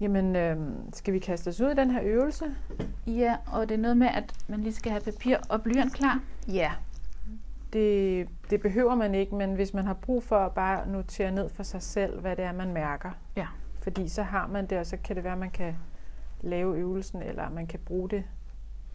[0.00, 0.04] Ja.
[0.04, 0.56] Jamen, øh,
[0.92, 2.44] skal vi kaste os ud i den her øvelse?
[3.06, 6.20] Ja, og det er noget med, at man lige skal have papir og blyant klar.
[6.48, 6.72] Ja,
[7.72, 11.48] det, det behøver man ikke, men hvis man har brug for at bare notere ned
[11.48, 13.46] for sig selv, hvad det er, man mærker, ja.
[13.82, 15.76] Fordi så har man det, og så kan det være, at man kan
[16.40, 18.24] lave øvelsen, eller man kan bruge det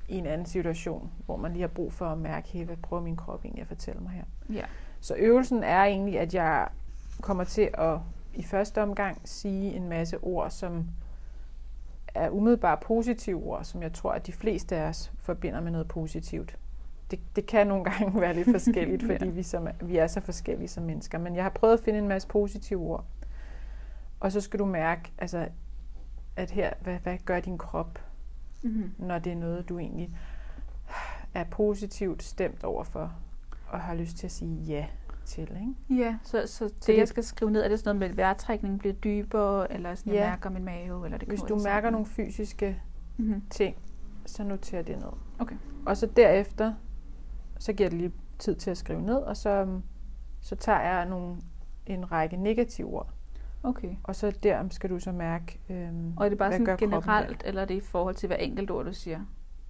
[0.08, 3.04] i en anden situation, hvor man lige har brug for at mærke, hey, hvad prøver
[3.04, 4.24] min krop egentlig at fortælle mig her.
[4.56, 4.66] Ja.
[5.00, 6.68] Så øvelsen er egentlig, at jeg
[7.22, 7.98] kommer til at
[8.40, 10.88] i første omgang sige en masse ord, som
[12.16, 15.88] er umiddelbart positive ord, som jeg tror, at de fleste af os forbinder med noget
[15.88, 16.58] positivt.
[17.12, 19.32] Det, det kan nogle gange være lidt forskelligt, fordi Ja.
[19.32, 21.18] vi, som, vi er så forskellige som mennesker.
[21.18, 23.06] Men jeg har prøvet at finde en masse positive ord.
[24.20, 25.48] Og så skal du mærke, altså,
[26.36, 28.00] at her, hvad, hvad gør din krop,
[28.64, 28.92] Mm-hmm.
[28.98, 30.10] når det er noget, du egentlig
[31.34, 33.14] er positivt stemt overfor,
[33.68, 34.86] og har lyst til at sige ja
[35.30, 35.42] til.
[35.90, 36.02] Ikke?
[36.04, 38.18] Ja, så, så det, det- jeg skal skrive ned, er det sådan noget med, at
[38.18, 40.30] vejrtrækningen bliver dybere, eller sådan, jeg Ja.
[40.30, 41.92] mærker min mave, eller det Hvis du mærker sammen?
[41.94, 42.82] nogle fysiske
[43.18, 43.42] Mm-hmm.
[43.50, 43.76] ting,
[44.26, 45.12] så noter det ned.
[45.40, 45.56] Okay.
[45.86, 46.74] Og så derefter,
[47.60, 49.82] så giver det lige tid til at skrive ned, og så, øhm,
[50.42, 51.36] så tager jeg nogle,
[51.86, 53.10] en række negative ord.
[53.64, 53.96] Okay.
[54.04, 57.62] Og så der skal du så mærke, øhm, Og er det bare sådan generelt, eller
[57.62, 59.20] er det i forhold til hver enkelt ord, du siger?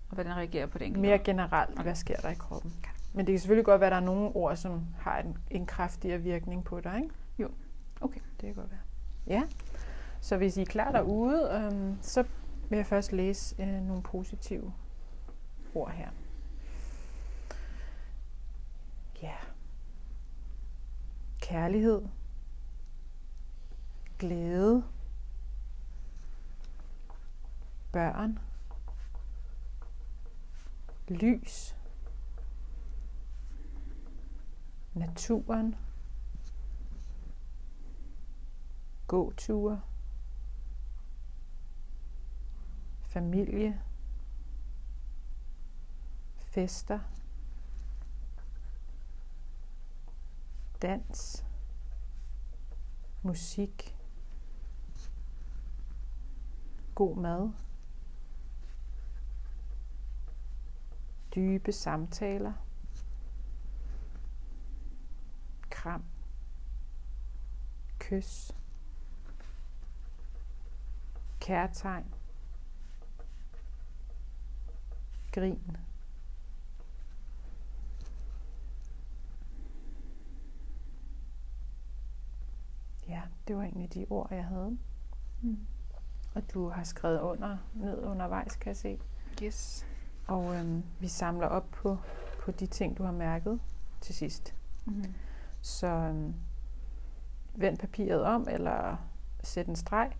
[0.10, 1.24] Og hvordan reagerer på det enkelte Mere ord?
[1.24, 1.84] generelt, Okay.
[1.84, 2.74] hvad sker der i kroppen.
[3.14, 5.66] Men det kan selvfølgelig godt være, at der er nogle ord, som har en, en
[5.66, 6.98] kraftigere virkning på dig.
[7.04, 7.16] Ikke?
[7.40, 7.50] Jo.
[8.02, 8.20] Okay.
[8.42, 8.80] Det kan godt være.
[9.28, 9.44] Ja.
[10.22, 12.24] Så hvis I er klar derude, øhm, så
[12.70, 14.74] vil jeg først læse øh, nogle positive
[15.76, 16.10] ord her.
[19.22, 19.36] Ja.
[21.42, 22.02] Kærlighed.
[24.20, 24.84] Glæde.
[27.92, 28.40] Børn.
[31.08, 31.79] Lys.
[35.00, 35.76] Naturen.
[39.08, 39.82] Gåture.
[43.02, 43.80] Familie.
[46.38, 47.00] Fester.
[50.82, 51.44] Dans.
[53.24, 53.96] Musik.
[56.96, 57.52] God mad.
[61.36, 62.54] Dybe samtaler.
[65.80, 66.04] Kram.
[68.00, 68.56] Kys.
[71.40, 72.14] Kærtegn.
[75.32, 75.78] Grin.
[83.08, 84.78] Ja, det var egentlig de ord, jeg havde.
[85.42, 85.68] Mm.
[86.36, 89.00] Og du har skrevet under ned undervejs, kan jeg se.
[89.44, 89.86] Yes.
[90.28, 91.98] Og øhm, vi samler op på,
[92.40, 93.62] på de ting, du har mærket
[94.02, 94.56] til sidst.
[94.86, 95.14] Mm-hmm.
[95.62, 96.36] Så øhm,
[97.56, 98.98] vend papiret om, eller
[99.44, 100.12] sæt en streg.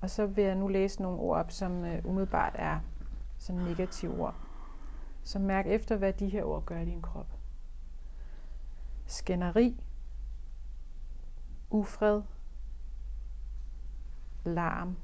[0.00, 2.80] Og så vil jeg nu læse nogle ord op, som øh, umiddelbart er
[3.38, 4.34] sådan negative ord.
[5.24, 7.26] Så mærk efter, hvad de her ord gør i din krop.
[9.06, 9.84] Skænderi.
[11.70, 12.22] Ufred.
[14.44, 14.96] Larm.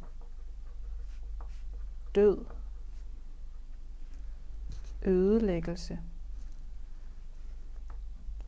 [2.14, 2.44] Død.
[5.02, 5.98] Ødelæggelse.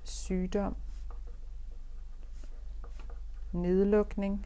[0.02, 0.76] Sygdom.
[3.52, 4.44] Nedlukning.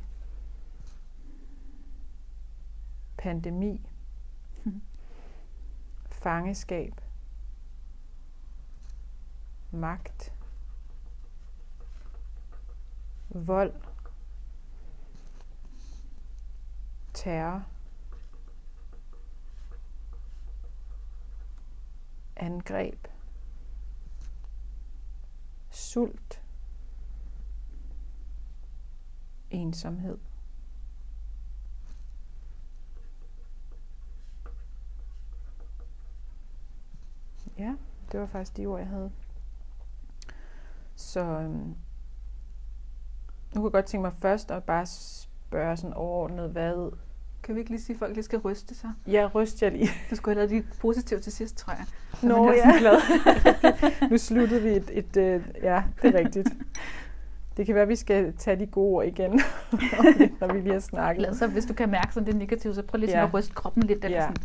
[3.17, 3.81] Pandemi.
[6.11, 7.01] Fangeskab.
[9.73, 10.33] Magt.
[13.31, 13.75] Vold.
[17.13, 17.65] Terror.
[22.37, 22.99] Angreb.
[25.71, 26.42] Sult.
[29.53, 30.19] Ensomhed.
[37.59, 37.75] Ja,
[38.13, 39.11] det var faktisk de ord, jeg havde.
[40.97, 41.75] Så øhm, nu
[43.55, 46.93] kunne jeg godt tænke mig først at bare spørge sådan overordnet, hvad...
[47.43, 48.91] Kan vi ikke lige sige, at folk lige skal ryste sig?
[49.07, 49.89] Jeg ryster jeg lige.
[50.11, 51.87] Du skulle have lavet de positive til sidst, tror jeg.
[52.21, 52.79] Så Nå, er ja.
[52.79, 52.97] glad.
[54.11, 54.91] nu sluttede vi et...
[54.93, 56.49] et øh, ja, det er rigtigt.
[57.57, 59.31] Det kan være, at vi skal tage de gode ord igen,
[60.41, 61.19] når vi lige har snakket.
[61.25, 63.27] Glad, så hvis du kan mærke sådan det negative, så prøv lige sådan Ja.
[63.29, 64.23] at ryste kroppen lidt, eller Ja.
[64.23, 64.37] sådan,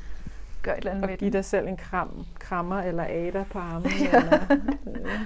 [0.64, 3.60] gør et eller andet Og med give dig selv en kram, krammer eller ader på
[3.60, 3.92] armen.
[4.14, 4.18] Ja.
[4.18, 4.40] Eller,
[4.88, 5.20] øh,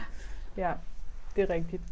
[0.58, 0.72] ja,
[1.36, 1.84] det er rigtigt.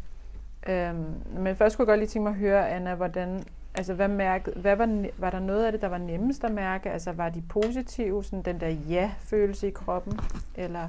[0.68, 1.04] Øhm,
[1.38, 3.42] men først kunne jeg godt lige tænke mig at høre, Anna, hvordan,
[3.74, 6.90] altså hvad, mærke, hvad var, var der noget af det, der var nemmest at mærke?
[6.90, 10.20] Altså var de positive, sådan den der ja-følelse i kroppen?
[10.54, 10.88] Eller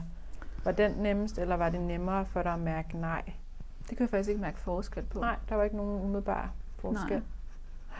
[0.63, 3.21] var den nemmest, eller var det nemmere for dig at mærke nej?
[3.91, 5.19] Det kan jeg faktisk ikke mærke forskel på.
[5.19, 7.09] Nej, der var ikke nogen umiddelbar forskel.
[7.09, 7.99] Nej.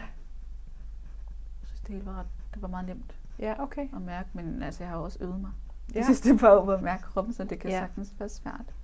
[1.60, 3.88] Jeg synes, det hele var, ret, det var meget nemt Ja, okay.
[3.96, 5.50] at mærke, men altså, jeg har også øvet mig.
[5.94, 5.96] Ja.
[5.98, 7.78] Jeg synes, det var over at mærke kroppen, så det kan Ja.
[7.78, 8.74] sagtens være svært.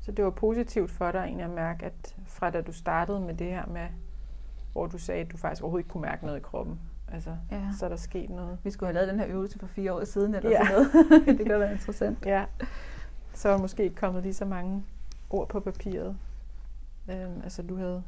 [0.00, 3.34] Så det var positivt for dig egentlig at mærke, at fra da du startede med
[3.34, 3.86] det her med
[4.72, 6.80] hvor du sagde, at du faktisk overhovedet ikke kunne mærke noget i kroppen.
[7.12, 7.68] Altså, Ja.
[7.78, 8.58] så er der sket noget.
[8.64, 10.66] Vi skulle have lavet den her øvelse for fire år siden, eller Ja.
[10.66, 11.26] sådan noget.
[11.38, 12.26] det kan være interessant.
[12.26, 12.44] Ja.
[13.34, 14.84] Så er måske ikke kommet lige så mange
[15.30, 16.16] ord på papiret.
[17.08, 18.02] Øhm, altså, du havde...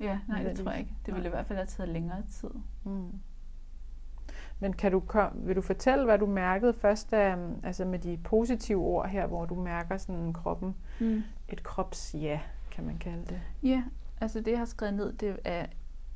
[0.00, 0.94] Ja, nej, det tror jeg ikke.
[1.06, 2.50] Det ville i hvert fald have taget længere tid.
[2.84, 3.12] Mm.
[4.60, 5.02] Men kan du
[5.34, 9.44] vil du fortælle, hvad du mærkede først, da, altså med de positive ord her, hvor
[9.46, 11.22] du mærker sådan kroppen, Mm.
[11.48, 13.40] et krops-ja, kan man kalde det?
[13.62, 13.84] Ja,
[14.20, 15.66] altså det, jeg har skrevet ned, det er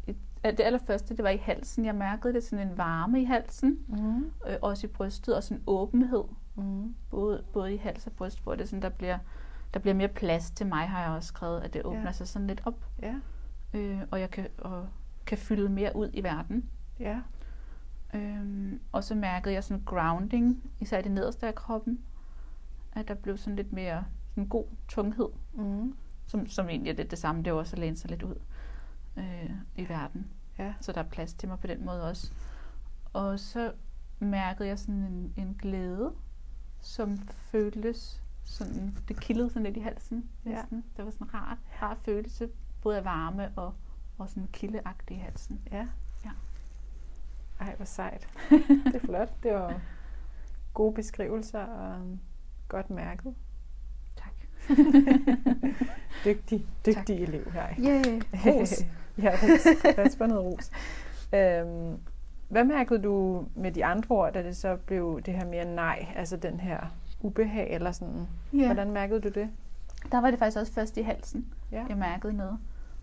[0.06, 1.84] et, det allerførste, det var i halsen.
[1.84, 4.24] Jeg mærkede det sådan en varme i halsen, Mm.
[4.46, 6.94] øh, også i brystet, og sådan en åbenhed, Mm.
[7.10, 9.18] både, både i hals og bryst, hvor det sådan, der bliver,
[9.74, 12.12] der bliver mere plads til mig, har jeg også skrevet, at det åbner Ja.
[12.12, 13.14] sig sådan lidt op, Ja,
[13.74, 14.88] øh, og jeg kan, og
[15.26, 16.70] kan fylde mere ud i verden.
[17.00, 17.20] ja,
[18.14, 22.00] Øhm, og så mærkede jeg sådan grounding, især i det nederste af kroppen,
[22.92, 25.96] at der blev sådan lidt mere sådan god tunghed, mm.
[26.26, 28.34] som, som egentlig er lidt det samme, det er også at læne sig lidt ud
[29.16, 30.26] øh, i verden.
[30.58, 32.32] ja, Så der er plads til mig på den måde også.
[33.12, 33.72] Og så
[34.18, 36.12] mærkede jeg sådan en, en glæde,
[36.80, 40.50] som føltes sådan, det kildede sådan lidt i halsen Ja.
[40.50, 40.84] næsten.
[40.96, 42.48] Det var sådan en rar, rar følelse,
[42.82, 43.74] både af varme og,
[44.18, 45.60] og sådan kildeagtig i halsen.
[45.72, 45.86] ja.
[46.24, 46.30] Ja.
[47.60, 48.28] Ej, hvor sejt.
[48.84, 49.32] Det er flot.
[49.42, 49.80] Det var
[50.74, 52.18] gode beskrivelser og
[52.68, 53.34] godt mærket.
[54.16, 54.32] Tak.
[56.24, 57.66] Dygtig, dygtig elev her.
[57.78, 58.22] Yeah.
[58.46, 58.82] Ros.
[59.18, 59.84] ja, ros.
[59.96, 60.70] Lad os få noget ros.
[61.34, 61.98] Øhm,
[62.48, 66.06] hvad mærkede du med de andre ord, da det så blev det her mere nej,
[66.16, 66.86] altså den her
[67.24, 68.64] ubehag, eller sådan, Ja.
[68.66, 69.50] hvordan mærkede du det?
[70.12, 71.84] Der var det faktisk også først i halsen, Ja.
[71.88, 72.58] jeg mærkede noget.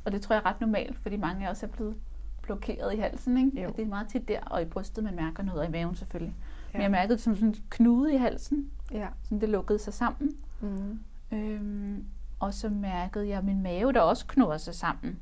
[0.05, 1.95] Og det tror jeg er ret normalt, fordi mange af os er blevet
[2.41, 3.37] blokeret i halsen.
[3.37, 3.63] Ikke?
[3.63, 3.69] Jo.
[3.75, 6.35] Det er meget tit der, og i brystet, man mærker noget, og i maven selvfølgelig.
[6.73, 6.77] Ja.
[6.77, 9.07] Men jeg mærkede det som sådan en knude i halsen, Ja.
[9.23, 10.31] sådan det lukkede sig sammen.
[10.61, 10.99] Mm.
[11.31, 12.05] Øhm,
[12.39, 15.19] og så mærkede jeg min mave, der også knurrede sig sammen.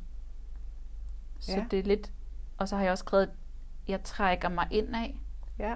[1.39, 1.65] Så Ja.
[1.71, 2.12] det er lidt...
[2.57, 3.29] Og så har jeg også skrevet, at
[3.88, 5.07] jeg trækker mig indad.
[5.59, 5.75] Ja.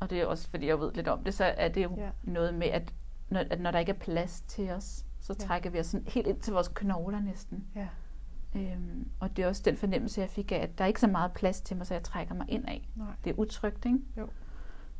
[0.00, 2.10] Og det er også, fordi jeg ved lidt om det, så er det jo Ja.
[2.22, 2.94] noget med, at
[3.28, 5.44] når, at når der ikke er plads til os, så Ja.
[5.46, 7.64] trækker vi os sådan helt ind til vores knogler næsten.
[7.74, 7.88] Ja.
[8.54, 11.06] Øhm, og det er også den fornemmelse, jeg fik af, at der er ikke så
[11.06, 12.78] meget plads til mig, så jeg trækker mig indad.
[12.94, 13.06] Nej.
[13.24, 13.98] Det er utrygt, ikke?
[14.18, 14.28] Jo.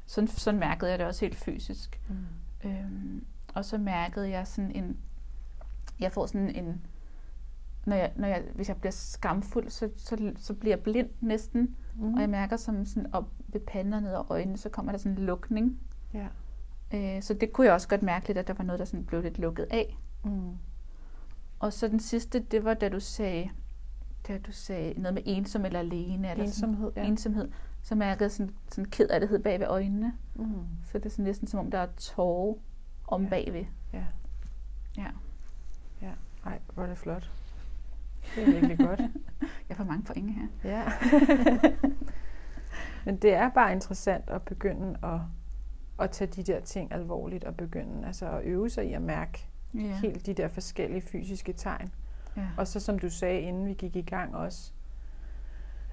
[0.06, 2.00] Sådan, sådan mærkede jeg det også helt fysisk.
[2.08, 2.70] Mm.
[2.70, 4.96] Øhm, og så mærkede jeg sådan en,
[6.00, 6.86] jeg får sådan en,
[7.87, 11.77] når jeg, når jeg, hvis jeg bliver skamfuld, så, så, så bliver jeg blind næsten,
[11.95, 12.14] Mm.
[12.14, 14.99] og jeg mærker som sådan op ved panden og ned over øjnene, så kommer der
[14.99, 15.79] sådan en lukning.
[16.14, 16.27] Ja.
[16.95, 19.05] Øh, så det kunne jeg også godt mærke lidt, at der var noget, der sådan
[19.05, 19.99] blev lidt lukket af.
[20.25, 20.57] Mm.
[21.59, 23.51] Og så den sidste, det var da du sagde,
[24.29, 26.31] da du sagde noget med ensom eller alene.
[26.31, 27.09] Eller Ensomhed, sådan, ja.
[27.11, 27.49] Ensomhed.
[27.83, 30.12] Så mærkede jeg sådan, sådan ked af det bag ved øjnene.
[30.35, 30.53] Mm.
[30.85, 32.55] Så det er sådan næsten som om, der er tårer
[33.09, 33.29] om Ja.
[33.29, 33.64] bagved.
[33.93, 34.05] Ja.
[34.97, 35.07] Ja.
[36.03, 36.12] Ja.
[36.47, 37.31] Ej, hvor er det flot.
[38.37, 39.01] Det er virkelig godt.
[39.69, 40.47] Jeg får mange pointe her.
[40.64, 40.85] Ja.
[43.05, 45.21] Men det er bare interessant at begynde at,
[46.01, 49.47] at tage de der ting alvorligt og begynde altså at øve sig i at mærke
[49.75, 49.81] Ja.
[49.81, 51.93] helt de der forskellige fysiske tegn.
[52.37, 52.47] ja.
[52.57, 54.73] Og så som du sagde, inden vi gik i gang også,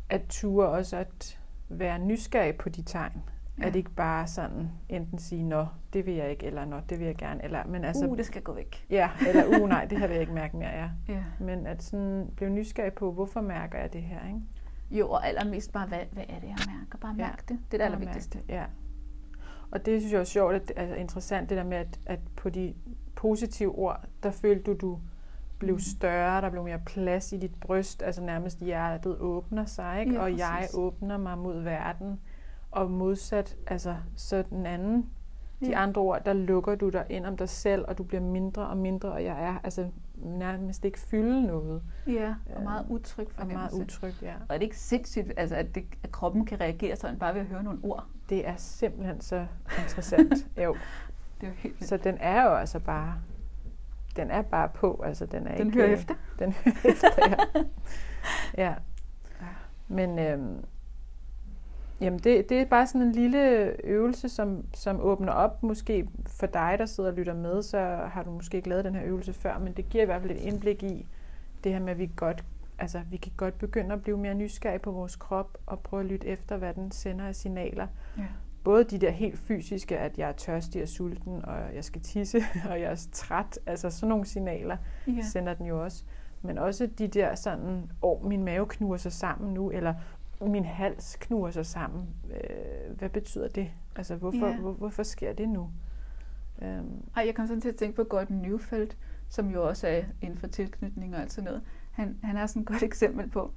[0.10, 3.23] at ture også at være nysgerrig på de tegn.
[3.61, 3.67] Ja.
[3.67, 7.05] At ikke bare sådan enten sige, nå, det vil jeg ikke, eller nå, det vil
[7.05, 7.43] jeg gerne.
[7.43, 8.85] Eller, men altså, uh, det skal gå væk.
[8.89, 10.89] Ja, eller uh, nej, det her vil jeg ikke mærke mere, ja.
[11.07, 11.23] Ja.
[11.39, 14.41] Men at sådan blive nysgerrig på, hvorfor mærker jeg det her, ikke?
[14.91, 16.97] Jo, og allermest bare, hvad, hvad er det, jeg mærker?
[17.01, 17.25] Bare Ja.
[17.27, 17.49] mærk det.
[17.49, 18.37] Det er det allervigtigste.
[18.37, 18.63] det, Ja.
[19.71, 22.49] Og det synes jeg er sjovt, at, altså interessant det der med, at, at på
[22.49, 22.73] de
[23.15, 24.99] positive ord, der følte du, du
[25.59, 25.79] blev Mm.
[25.79, 30.13] større, der blev mere plads i dit bryst, altså nærmest hjertet åbner sig, ikke?
[30.13, 32.19] Ja, og jeg åbner mig mod verden,
[32.77, 35.09] og modsat, altså så den anden,
[35.59, 35.83] de Ja.
[35.83, 38.77] andre ord, der lukker du dig ind om dig selv, og du bliver mindre og
[38.77, 43.47] mindre, og jeg er altså nærmest ikke fylde noget, Ja, og Øh, meget utryg og
[43.47, 44.33] meget utrygt, ja.
[44.49, 47.41] Og er det ikke sindssygt, altså, at, det, at kroppen kan reagere sådan bare ved
[47.41, 48.05] at høre nogle ord?
[48.29, 49.45] Det er simpelthen så
[49.79, 50.33] interessant.
[50.63, 50.75] jo.
[51.41, 51.89] Det er jo helt vildt.
[51.89, 53.13] Så den er jo altså bare,
[54.15, 55.79] den er bare på, altså den er Den ikke...
[55.79, 56.15] hører efter.
[56.39, 57.35] Den hører efter, ja.
[58.63, 58.75] ja.
[59.87, 60.63] Men øhm,
[62.01, 66.45] jamen det, det er bare sådan en lille øvelse, som, som åbner op, måske for
[66.47, 67.79] dig, der sidder og lytter med, så
[68.12, 70.31] har du måske ikke lavet den her øvelse før, men det giver i hvert fald
[70.31, 71.07] et indblik i
[71.63, 72.43] det her med, at vi godt
[72.79, 76.05] altså, vi kan godt begynde at blive mere nysgerrige på vores krop og prøve at
[76.05, 78.23] lytte efter, hvad den sender af signaler Ja.
[78.63, 82.38] både de der helt fysiske, at jeg er tørstig og sulten, og jeg skal tisse,
[82.69, 85.21] og jeg er træt, altså sådan nogle signaler Ja.
[85.21, 86.03] sender den jo også.
[86.41, 89.93] Men også de der sådan, åh, min mave knuger sig sammen nu, eller
[90.41, 92.08] min hals knuger sig sammen.
[92.30, 93.71] Øh, hvad betyder det?
[93.95, 94.58] Altså, hvorfor, Ja.
[94.58, 95.69] hvor, hvorfor sker det nu?
[96.62, 98.97] Øhm, Ej, jeg kom sådan til at tænke på Gordon Newfeldt,
[99.30, 101.62] som jo også er inden for tilknytning og alt sådan noget.
[101.91, 103.54] Han, han er sådan et godt eksempel på,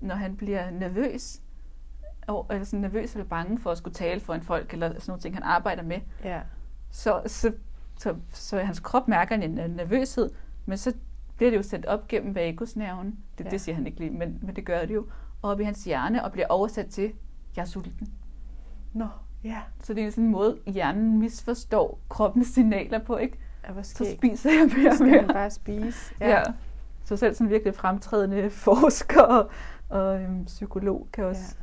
[0.00, 1.42] når han bliver nervøs,
[2.26, 5.02] og, eller sådan nervøs eller bange for at skulle tale for en folk, eller sådan
[5.08, 6.40] nogle ting, han arbejder med, Ja.
[6.90, 7.52] så, så,
[7.98, 10.30] så, så hans krop mærker en nervøshed,
[10.66, 10.94] men så
[11.36, 13.18] bliver det jo sendt op gennem vagusnerven.
[13.38, 13.50] Det, ja.
[13.50, 15.06] det siger han ikke lige, men, men det gør det jo.
[15.42, 17.12] Og op i hans hjerne, og bliver oversat til,
[17.56, 18.08] jeg er sulten.
[18.92, 19.06] Nå,
[19.44, 19.58] ja.
[19.82, 23.38] Så det er sådan en måde, hjernen misforstår kroppens signaler på, ikke?
[23.68, 25.32] Ja, hvor Så spiser jeg mere og mere.
[25.34, 26.14] bare spise.
[26.20, 26.28] Ja.
[26.30, 26.42] ja.
[27.04, 29.50] Så selv sådan virkelig fremtrædende forsker og,
[29.88, 31.42] og øhm, psykolog kan også...
[31.58, 31.62] Ja.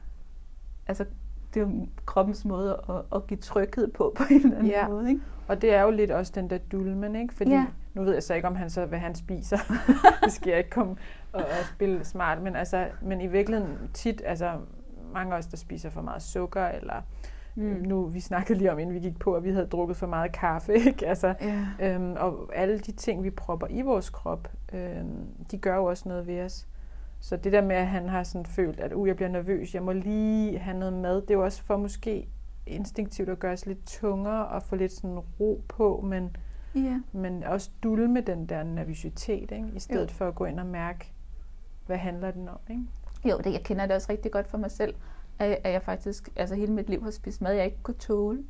[0.87, 1.05] Altså,
[1.53, 4.87] det er jo kroppens måde at, at give tryghed på, på en eller anden Ja.
[4.87, 5.21] måde, ikke?
[5.47, 7.33] Og det er jo lidt også den der dulmen, ikke?
[7.33, 7.65] Fordi Ja.
[7.93, 9.57] nu ved jeg så ikke, om han så, hvad han spiser.
[10.23, 10.95] det skal jeg ikke komme
[11.33, 12.41] og, og spille smart.
[12.41, 14.51] Men, altså, men i virkeligheden tit, altså
[15.13, 17.01] mange af os, der spiser for meget sukker, eller
[17.55, 17.63] mm.
[17.63, 20.31] nu, vi snakkede lige om, inden vi gik på, at vi havde drukket for meget
[20.31, 21.07] kaffe, ikke?
[21.07, 21.93] Altså, Ja.
[21.95, 26.09] øhm, og alle de ting, vi propper i vores krop, øhm, de gør jo også
[26.09, 26.67] noget ved os.
[27.19, 29.83] Så det der med, at han har sådan følt, at uh, jeg bliver nervøs, jeg
[29.83, 32.27] må lige have noget mad, det er jo også for måske
[32.67, 36.35] instinktivt at gøre os lidt tungere og få lidt sådan ro på, men,
[36.75, 36.99] ja.
[37.11, 39.67] men også dulme den der nervøsitet, ikke?
[39.75, 40.13] i stedet Jo.
[40.13, 41.13] for at gå ind og mærke,
[41.89, 42.58] hvad handler den om.
[42.69, 42.84] Ikke?
[43.25, 44.95] Jo, det, jeg kender det også rigtig godt for mig selv,
[45.39, 48.43] at, at jeg faktisk altså hele mit liv har spist mad, jeg ikke kunne tåle.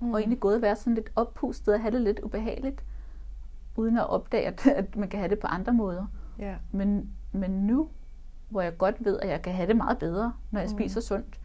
[0.00, 0.12] Mm.
[0.12, 2.84] Og egentlig gået og være sådan lidt oppustet og have det lidt ubehageligt,
[3.76, 6.06] uden at opdage, at, at man kan have det på andre måder.
[6.38, 6.54] Ja.
[6.72, 7.88] Men, men nu,
[8.48, 10.72] hvor jeg godt ved, at jeg kan have det meget bedre, når jeg Mm.
[10.72, 10.78] mm.
[10.78, 11.40] spiser sundt,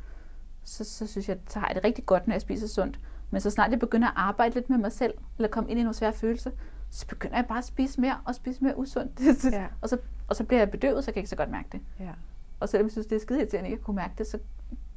[0.64, 3.00] så, så synes jeg, så har jeg det rigtig godt, når jeg spiser sundt.
[3.32, 5.84] Men så snart jeg begynder at arbejde lidt med mig selv, eller komme ind i
[5.84, 6.52] nogle svære følelser,
[6.90, 9.22] så begynder jeg bare at spise mere og spise mere usundt.
[9.54, 9.66] Ja.
[9.82, 9.98] og, så,
[10.30, 11.82] og så bliver jeg bedøvet, så jeg kan ikke så godt mærke det.
[12.00, 12.12] Ja.
[12.60, 14.39] Og selvom jeg synes, det er skide irriterende, at jeg ikke kunne mærke det, så,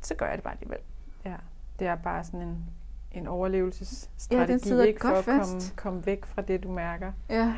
[0.01, 0.79] så gør jeg det bare alligevel.
[1.25, 1.35] ja.
[1.79, 2.64] Det er bare sådan en,
[3.12, 5.01] en overlevelsesstrategi, Ja, den ikke?
[5.01, 7.12] for godt at komme, komme væk fra det, du mærker.
[7.29, 7.55] Ja.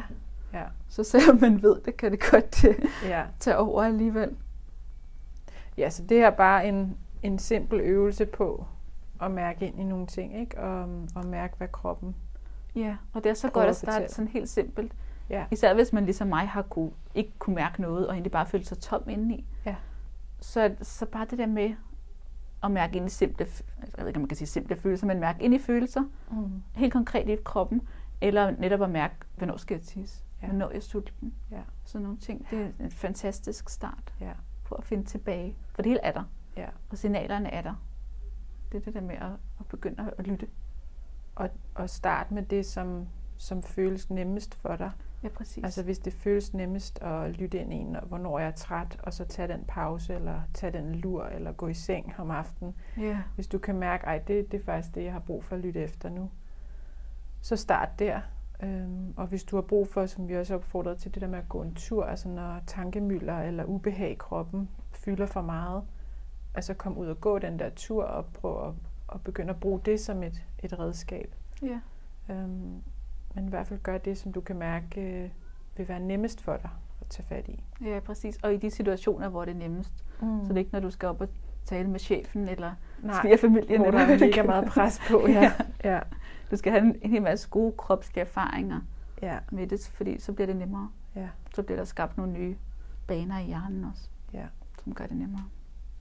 [0.53, 0.65] Ja.
[0.89, 3.25] Så selvom man ved det, kan det godt øh, Ja.
[3.41, 4.37] tage over alligevel.
[5.79, 8.67] Ja, så det er bare en, en simpel øvelse på
[9.23, 10.59] at mærke ind i nogle ting, ikke?
[10.61, 10.81] Og,
[11.15, 12.15] og mærke, hvad kroppen...
[12.75, 14.93] Ja, og det er så godt at starte sådan helt simpelt.
[15.31, 15.47] Ja.
[15.51, 18.65] Især hvis man ligesom mig har kunne, ikke kunne mærke noget, og egentlig bare føle
[18.65, 19.45] sig tom indeni.
[19.67, 19.77] Ja.
[20.41, 21.75] Så, så bare det der med
[22.65, 23.47] at mærke ind i simple,
[23.81, 26.63] jeg ved ikke, om man kan sige simple følelser, men mærke ind i følelser, Mm.
[26.75, 27.83] helt konkret i kroppen,
[28.21, 30.47] eller netop at mærke, hvornår skal jeg tisse, Ja.
[30.47, 31.35] hvornår er jeg sulten.
[31.51, 31.61] Ja.
[31.85, 34.33] Sådan nogle ting, det er en fantastisk start Ja.
[34.65, 35.57] på at finde tilbage.
[35.75, 36.23] For det hele er der,
[36.57, 36.67] Ja.
[36.91, 37.75] og signalerne er der.
[38.73, 40.47] Det er det der med at, at begynde at lytte.
[41.35, 43.07] Og, og start med det, som,
[43.37, 44.91] som føles nemmest for dig.
[45.25, 45.65] Ja, præcis.
[45.65, 49.13] Altså hvis det føles nemmest at lytte ind i en, hvornår jeg er træt, og
[49.15, 52.75] så tage den pause, eller tage den lur, eller gå i seng om aftenen.
[52.99, 53.19] ja.
[53.35, 55.63] Hvis du kan mærke, at det, det er faktisk det, jeg har brug for at
[55.63, 56.31] lytte efter nu,
[57.41, 58.21] så start der.
[58.63, 61.29] Øhm, og hvis du har brug for, som vi også har opfordret til, det der
[61.29, 65.83] med at gå en tur, altså når tankemylder eller ubehag i kroppen fylder for meget,
[66.55, 68.75] altså kom ud og gå den der tur og prøv at,
[69.15, 71.35] at begynde at bruge det som et, et redskab.
[71.63, 71.81] ja.
[72.31, 72.83] Øhm,
[73.35, 75.31] men i hvert fald gør det, som du kan mærke øh,
[75.77, 76.71] vil være nemmest for dig
[77.01, 77.63] at tage fat i.
[77.85, 78.37] Ja, præcis.
[78.43, 79.93] Og i de situationer, hvor det er nemmest.
[80.23, 80.41] Mm.
[80.45, 81.29] Så det er ikke, når du skal op og
[81.65, 83.81] tale med chefen eller Nej, svigerfamilien.
[83.81, 85.27] hvor der er mega meget pres på.
[85.29, 85.53] Ja.
[85.85, 86.01] ja.
[86.51, 88.81] Du skal have en, en hel masse gode kropslige erfaringer
[89.23, 89.39] ja.
[89.53, 90.89] med det, fordi så bliver det nemmere.
[91.17, 91.29] ja.
[91.55, 92.57] Så bliver der skabt nogle nye
[93.07, 94.47] baner i hjernen også, ja.
[94.85, 95.45] som gør det nemmere.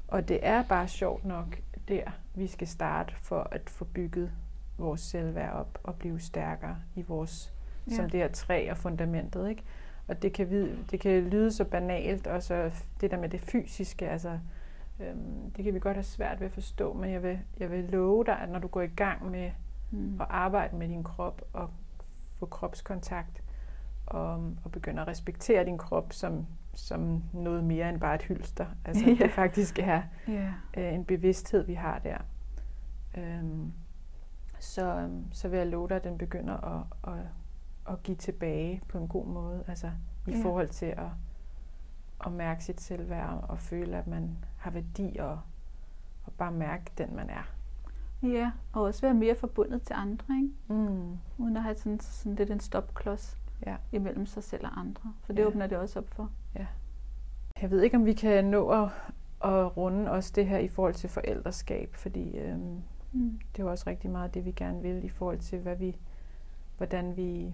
[0.08, 2.04] Og det er bare sjovt nok der,
[2.36, 4.32] vi skal starte for at få bygget
[4.78, 7.54] vores selvværd op og blive stærkere i vores,
[7.90, 7.96] ja.
[7.96, 9.64] Som det her træ og fundamentet, ikke?
[10.08, 14.10] Og det kan, det kan lyde så banalt, og så det der med det fysiske,
[14.10, 14.40] altså,
[15.00, 17.84] øhm, det kan vi godt have svært ved at forstå, men jeg vil, jeg vil
[17.84, 19.52] love dig, at når du går i gang med
[19.92, 20.22] Mm.
[20.22, 21.70] at arbejde med din krop og
[22.40, 23.44] få kropskontakt
[24.06, 24.34] og,
[24.64, 28.66] og begynde at respektere din krop som, som noget mere end bare et hylster.
[28.86, 29.16] Altså Ja.
[29.24, 30.54] det faktisk er Ja.
[30.78, 32.18] øh, en bevidsthed, vi har der.
[33.18, 33.74] Øhm,
[34.64, 37.20] så, øhm, så vil jeg love dig, at den begynder at, at,
[37.94, 39.64] at give tilbage på en god måde.
[39.68, 39.88] Altså
[40.28, 40.44] i Ja.
[40.44, 41.08] forhold til at,
[42.26, 45.40] at mærke sit selvværd og føle, at man har værdi og,
[46.26, 47.44] og bare mærke den, man er.
[48.24, 50.50] ja, og også være mere forbundet til andre, ikke?
[50.68, 51.18] Mm.
[51.38, 53.76] uden at have sådan, sådan lidt en stopklods Ja.
[53.92, 55.14] imellem sig selv og andre.
[55.22, 55.48] For det Ja.
[55.48, 56.30] åbner det også op for.
[57.62, 58.90] Jeg ved ikke, om vi kan nå at,
[59.44, 62.82] at runde også det her i forhold til forældreskab, fordi øhm,
[63.14, 63.40] Mm.
[63.56, 65.98] det er jo også rigtig meget det, vi gerne vil i forhold til, hvad vi,
[66.78, 67.54] hvordan vi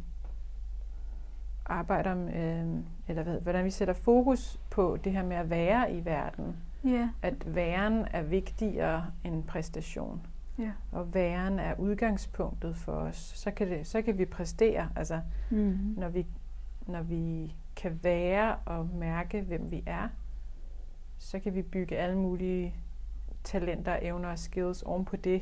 [1.65, 5.93] arbejder med, øhm, eller hvad, hvordan vi sætter fokus på det her med at være
[5.93, 6.55] i verden.
[6.83, 10.21] Ja, At væren er vigtigere end præstation.
[10.59, 10.71] ja.
[10.91, 13.15] Og væren er udgangspunktet for os.
[13.15, 14.89] Så kan, det, så kan vi præstere.
[14.95, 15.93] Altså, Mm.
[15.97, 16.25] når vi,
[16.87, 20.07] når vi kan være og mærke, hvem vi er,
[21.17, 22.75] så kan vi bygge alle mulige
[23.49, 25.41] talenter, evner og skills oven på det,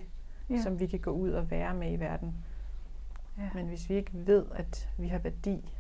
[0.50, 0.62] ja.
[0.62, 2.36] som vi kan gå ud og være med i verden.
[3.38, 3.50] Ja.
[3.54, 5.74] Men hvis vi ikke ved, at vi har værdi,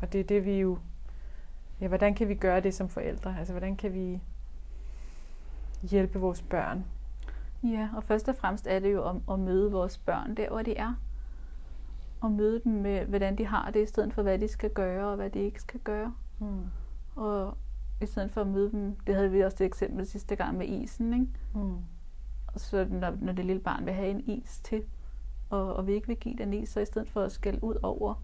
[0.00, 0.78] og det er det, vi jo...
[1.80, 3.38] Ja, hvordan kan vi gøre det som forældre?
[3.38, 4.20] Altså, hvordan kan vi
[5.82, 6.84] hjælpe vores børn?
[7.62, 10.62] Ja, og først og fremmest er det jo at, at møde vores børn der, hvor
[10.62, 10.94] de er.
[12.20, 15.08] Og møde dem med, hvordan de har det, i stedet for, hvad de skal gøre,
[15.08, 16.14] og hvad de ikke skal gøre.
[16.38, 16.64] Mm.
[17.16, 17.56] Og
[18.00, 20.68] i stedet for at møde dem, det havde vi også det eksempel sidste gang med
[20.68, 21.26] isen, ikke?
[21.54, 21.76] Mm.
[22.46, 24.82] Og så når, når det lille barn vil have en is til,
[25.50, 27.74] og, og vi ikke vil give den is, så i stedet for at skælde ud
[27.82, 28.14] over,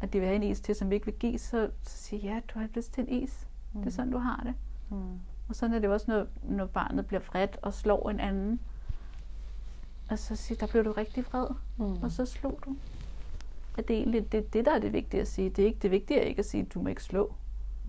[0.00, 2.34] at de vil have en is til, som vi ikke vil give, så, så siger
[2.34, 3.48] ja, du har lyst til en is.
[3.72, 3.80] Mm.
[3.80, 4.54] Det er sådan, du har det.
[4.90, 5.18] Mm.
[5.48, 8.60] Og sådan er det også, når, når barnet bliver vredt og slår en anden.
[10.10, 11.46] Og så siger der blev du rigtig vred,
[11.76, 12.02] mm.
[12.02, 12.76] og så slog du.
[13.78, 15.50] At det er egentlig det, det, der er det vigtige at sige.
[15.50, 17.34] Det er ikke det vigtige ikke at sige, at du må ikke slå.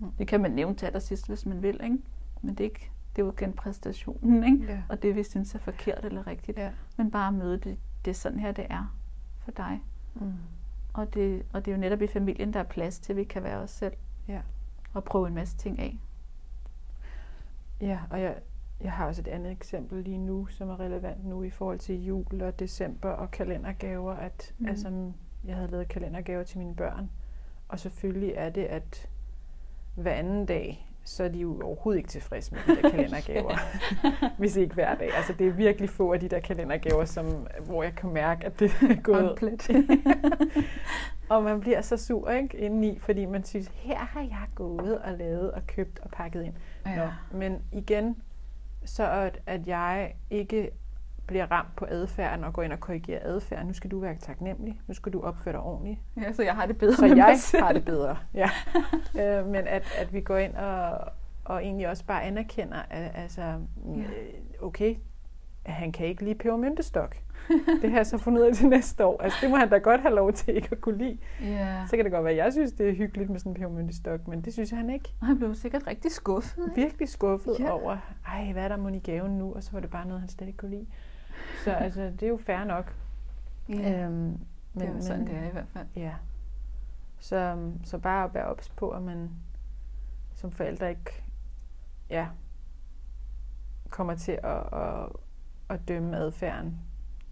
[0.00, 0.12] Mm.
[0.18, 1.98] Det kan man nævne til allersidst, hvis man vil, ikke?
[2.42, 4.72] Men det er ikke, det er jo igen præstationen, ikke?
[4.72, 4.82] Ja.
[4.88, 6.58] Og det, vi synes er forkert eller rigtigt.
[6.58, 6.70] Ja.
[6.96, 8.96] Men bare møde det, det er sådan her, det er
[9.38, 9.82] for dig.
[10.14, 10.32] Mm.
[10.92, 13.24] Og, det, og det er jo netop i familien, der er plads til, at vi
[13.24, 13.92] kan være os selv.
[14.28, 14.40] Ja.
[14.94, 15.98] Og prøve en masse ting af.
[17.80, 18.36] Ja, og jeg,
[18.80, 22.04] jeg har også et andet eksempel lige nu, som er relevant nu i forhold til
[22.04, 24.12] jul og december og kalendergaver.
[24.12, 24.68] At, mm.
[24.68, 25.12] altså,
[25.44, 27.10] jeg havde lavet kalendergaver til mine børn.
[27.68, 29.08] Og selvfølgelig er det, at
[29.98, 33.56] hver anden dag, så er de jo overhovedet ikke tilfredse med de der kalendergaver.
[34.38, 35.16] Hvis ikke hver dag.
[35.16, 38.60] Altså det er virkelig få af de der kalendergaver, som, hvor jeg kan mærke, at
[38.60, 39.38] det er gået...
[41.28, 45.18] Og man bliver så sur ikke, indeni, fordi man synes, her har jeg gået og
[45.18, 46.54] lavet og købt og pakket ind.
[46.86, 46.96] Ja.
[46.96, 48.16] Nå, men igen,
[48.84, 50.70] så at, at jeg ikke
[51.28, 53.66] bliver ramt på adfærden og går ind og korrigerer adfærden.
[53.66, 54.80] Nu skal du være taknemmelig.
[54.86, 56.00] Nu skal du opføre dig ordentligt.
[56.16, 58.50] Ja, så jeg har det bedre Så jeg har det bedre, ja.
[59.40, 61.12] øh, men at, at vi går ind og,
[61.44, 64.00] og egentlig også bare anerkender, at altså, ja.
[64.00, 64.96] Øh, okay,
[65.66, 67.16] han kan ikke lide pebermyntestok.
[67.82, 69.22] det har jeg så fundet ud af til næste år.
[69.22, 71.18] Altså, det må han da godt have lov til ikke at kunne lide.
[71.42, 71.88] Yeah.
[71.88, 74.28] Så kan det godt være, at jeg synes, det er hyggeligt med sådan en pebermyntestok,
[74.28, 75.14] men det synes han ikke.
[75.20, 76.64] Og han blev sikkert rigtig skuffet.
[76.68, 76.80] Ikke?
[76.80, 77.74] Virkelig skuffet yeah.
[77.74, 79.54] over, ej, hvad er der mon i gaven nu?
[79.54, 80.86] Og så var det bare noget, han slet ikke kunne lide.
[81.64, 82.94] Så altså, det er jo fair nok.
[83.68, 85.86] Ja, øhm, men, det er jo sådan, men, det er i hvert fald.
[85.96, 86.14] Ja.
[87.18, 89.30] Så, så bare at være ops på, at man
[90.34, 91.24] som forældre ikke
[92.10, 92.28] ja,
[93.90, 95.08] kommer til at, at,
[95.68, 96.78] at dømme adfærden,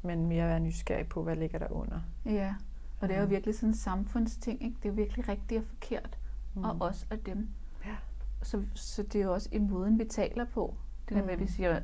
[0.03, 2.01] men mere være nysgerrig på, hvad ligger der under.
[2.25, 2.55] Ja,
[3.01, 4.77] og det er jo virkelig sådan en samfundsting, ikke?
[4.83, 6.19] Det er virkelig rigtigt og forkert,
[6.55, 6.65] mm.
[6.65, 7.49] og os og dem.
[7.85, 7.97] Ja.
[8.43, 10.75] Så, så det er jo også i måden, vi taler på.
[11.09, 11.27] Det der mm.
[11.27, 11.81] med, at vi siger,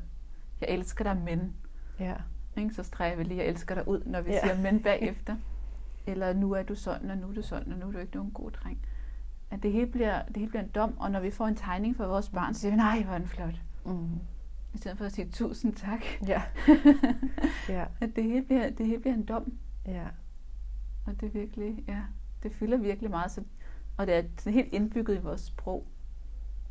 [0.60, 1.56] jeg elsker dig, men
[2.02, 2.14] Ja.
[2.56, 2.74] Ikke?
[2.74, 4.40] Så streger vi lige, jeg elsker dig ud, når vi ja.
[4.40, 5.36] siger men bagefter.
[6.06, 8.16] Eller nu er du sådan, og nu er du sådan, og nu er du ikke
[8.16, 8.78] nogen god dreng.
[9.50, 11.96] At det hele bliver, det hele bliver en dom, og når vi får en tegning
[11.96, 13.54] for vores barn, så siger vi, nej, hvor er den flot.
[13.86, 14.18] Mm.
[14.74, 16.04] I stedet for at sige tusind tak.
[16.26, 16.42] Ja.
[17.76, 17.84] ja.
[18.00, 19.52] At det hele, bliver, det hele bliver en dom.
[19.86, 20.06] Ja.
[21.06, 22.00] Og det virkelig, ja,
[22.42, 23.30] det fylder virkelig meget.
[23.30, 23.42] Så,
[23.96, 25.86] og det er helt indbygget i vores sprog.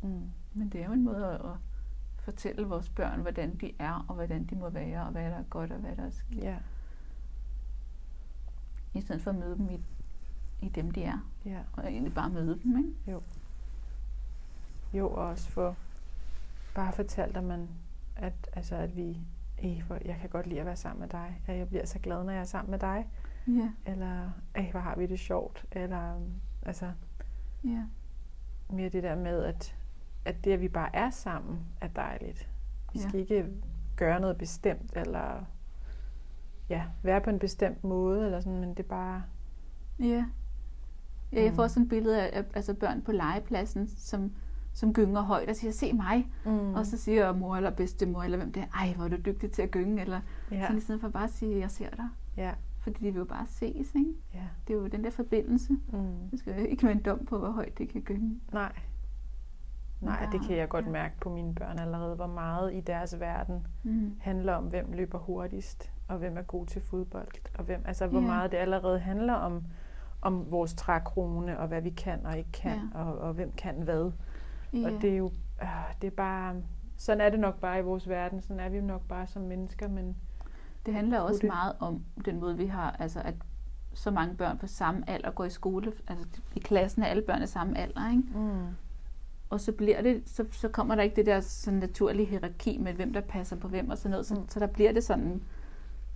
[0.02, 0.30] Mm.
[0.54, 1.56] Men det er jo en måde at, at
[2.22, 5.42] fortælle vores børn, hvordan de er, og hvordan de må være, og hvad der er
[5.42, 6.44] godt, og hvad der er skidt.
[6.44, 6.56] Ja.
[8.94, 9.80] I stedet for at møde dem i,
[10.62, 11.18] i dem, de er.
[11.44, 11.58] Ja.
[11.72, 13.12] Og egentlig bare møde dem, ikke?
[13.12, 13.22] Jo.
[14.94, 15.76] Jo, og også for
[16.74, 17.68] bare fortælle dem, man,
[18.16, 19.18] at, altså, at vi,
[19.86, 21.40] for jeg kan godt lide at være sammen med dig.
[21.46, 23.08] At jeg bliver så glad, når jeg er sammen med dig.
[23.46, 23.70] Ja.
[23.86, 25.66] Eller, ej, hvor har vi det sjovt.
[25.72, 26.20] Eller,
[26.62, 26.92] altså,
[27.64, 27.84] ja.
[28.70, 29.76] mere det der med, at
[30.24, 32.48] at det, at vi bare er sammen, er dejligt.
[32.92, 33.18] Vi skal ja.
[33.18, 33.48] ikke
[33.96, 35.44] gøre noget bestemt, eller
[36.68, 39.22] ja, være på en bestemt måde, eller sådan, men det er bare...
[39.98, 40.24] Ja.
[41.32, 41.68] Ja, jeg får mm.
[41.68, 44.32] sådan et billede af altså børn på legepladsen, som,
[44.72, 46.30] som gynger højt og siger, se mig.
[46.44, 46.74] Mm.
[46.74, 49.50] Og så siger mor eller bedstemor, eller hvem det er, ej, hvor er du dygtig
[49.50, 50.02] til at gynge.
[50.02, 50.20] Eller
[50.50, 50.62] ja.
[50.62, 52.08] sådan i stedet for bare at sige, jeg ser dig.
[52.36, 52.54] Ja.
[52.78, 54.14] Fordi de vil jo bare ses, ikke?
[54.34, 54.48] Ja.
[54.68, 55.72] Det er jo den der forbindelse.
[55.72, 56.28] Mm.
[56.30, 58.40] Det skal jo ikke være en dom på, hvor højt det kan gynge.
[58.52, 58.72] Nej.
[60.02, 63.66] Nej, det kan jeg godt mærke på mine børn allerede, hvor meget i deres verden
[63.82, 64.16] mm.
[64.20, 67.28] handler om, hvem løber hurtigst, og hvem er god til fodbold,
[67.58, 68.28] og hvem, altså hvor yeah.
[68.28, 69.64] meget det allerede handler om,
[70.22, 73.08] om vores trækrone, og hvad vi kan og ikke kan, yeah.
[73.08, 74.12] og, og hvem kan hvad.
[74.74, 74.84] Yeah.
[74.94, 75.30] Og det er jo,
[75.62, 75.68] øh,
[76.00, 76.56] det er bare,
[76.96, 79.42] sådan er det nok bare i vores verden, sådan er vi jo nok bare som
[79.42, 80.16] mennesker, men...
[80.86, 81.48] Det handler også det.
[81.48, 83.34] meget om den måde, vi har, altså at
[83.94, 87.42] så mange børn på samme alder går i skole, altså i klassen er alle børn
[87.42, 88.22] af samme alder, ikke?
[88.34, 88.66] Mm
[89.52, 92.92] og så bliver det, så, så kommer der ikke det der sådan naturlige hierarki med,
[92.92, 94.26] hvem der passer på hvem og sådan noget.
[94.26, 94.48] Så, mm.
[94.48, 95.42] så der bliver det sådan,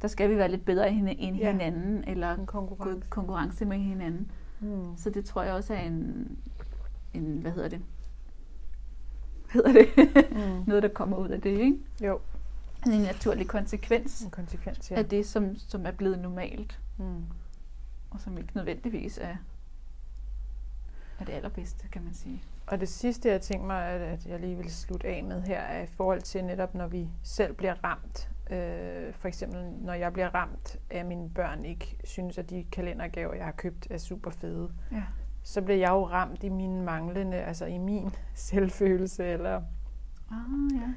[0.03, 1.51] der skal vi være lidt bedre end ja.
[1.53, 3.09] hinanden, eller en konkurrence.
[3.11, 4.31] konkurrence med hinanden.
[4.61, 4.97] Mm.
[4.97, 6.29] Så det tror jeg også er en,
[7.15, 7.81] en hvad hedder det,
[9.53, 9.89] hedder det.
[10.33, 10.63] Mm.
[10.69, 11.79] Noget, der kommer ud af det, ikke?
[12.05, 12.21] Jo,
[12.87, 14.97] En naturlig konsekvens en konsekvens, ja.
[14.97, 17.25] af det, som, som er blevet normalt, Mm.
[18.11, 19.37] og som ikke nødvendigvis er,
[21.21, 22.43] er det allerbedste, kan man sige.
[22.67, 25.61] Og det sidste, jeg tænker mig, at, at jeg lige vil slutte af med her,
[25.61, 28.31] er i forhold til netop, når vi selv bliver ramt.
[28.51, 32.65] Øh, for eksempel, når jeg bliver ramt af, at mine børn ikke synes, at de
[32.73, 34.71] kalendergaver, jeg har købt, er super fede.
[34.93, 35.03] Ja.
[35.43, 39.63] Så bliver jeg jo ramt i min manglende, altså i min selvfølelse, eller...
[40.31, 40.37] Ah,
[40.81, 40.89] ja.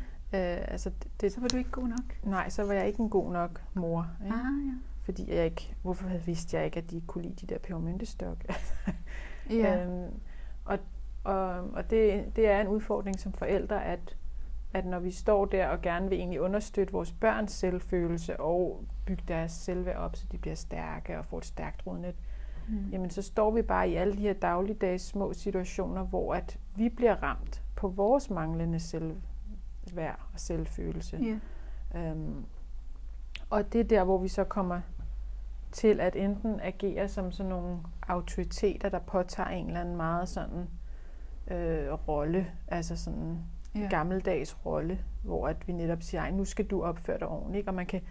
[0.58, 0.92] Øh, altså
[1.22, 2.18] det, Så var du ikke god nok.
[2.24, 4.08] nej, så var jeg ikke en god nok mor.
[4.24, 4.36] Ikke?
[4.36, 4.74] Ah, ja.
[5.02, 8.38] Fordi jeg ikke, hvorfor vidste jeg ikke, at de kunne lide de der pebermyntestok?
[9.50, 9.84] Ja.
[9.86, 10.14] Øhm,
[10.66, 10.80] og
[11.30, 14.18] og, og det, det er en udfordring som forældre, at,
[14.74, 19.24] at når vi står der og gerne vil egentlig understøtte vores børns selvfølelse og bygge
[19.28, 22.16] deres selvværd op, så de bliver stærke og får et stærkt rodnet,
[22.70, 22.90] Mm.
[22.92, 26.90] jamen så står vi bare i alle de her dagligdags små situationer, hvor at vi
[26.90, 31.40] bliver ramt på vores manglende selvværd og selvfølelse.
[31.94, 32.00] Ja.
[32.00, 32.46] Øhm,
[33.50, 34.82] og det er der, hvor vi så kommer
[35.72, 37.78] til at enten agere som sådan nogle
[38.08, 40.70] autoriteter, der påtager en eller anden meget sådan
[41.52, 43.38] øh, rolle, altså sådan
[43.76, 43.80] Ja.
[43.80, 43.88] ja.
[43.90, 47.58] gammeldags rolle, hvor at vi netop siger, Ej, nu skal du opføre dig ordentligt.
[47.58, 47.70] Ikke?
[47.70, 48.02] Og man kan,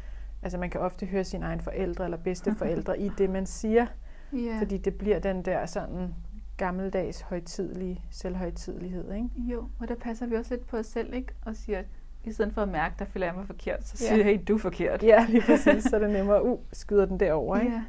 [0.43, 3.86] altså man kan ofte høre sine egne forældre eller bedste forældre i det, man siger,
[4.32, 4.59] ja.
[4.61, 6.14] fordi det bliver den der sådan
[6.57, 9.12] gammeldags højtidlige selvhøjtidlighed.
[9.12, 9.28] Ikke?
[9.36, 11.32] Jo, og der passer vi også lidt på os selv, ikke?
[11.47, 11.82] Og siger,
[12.24, 14.07] i stedet for at mærke, der føler jeg mig forkert, så Ja.
[14.09, 15.03] siger jeg, hey, du er forkert.
[15.03, 15.84] Ja, lige præcis.
[15.84, 17.57] Så er det nemmere, uh, skyder den derover.
[17.59, 17.72] Ikke?
[17.72, 17.82] ja.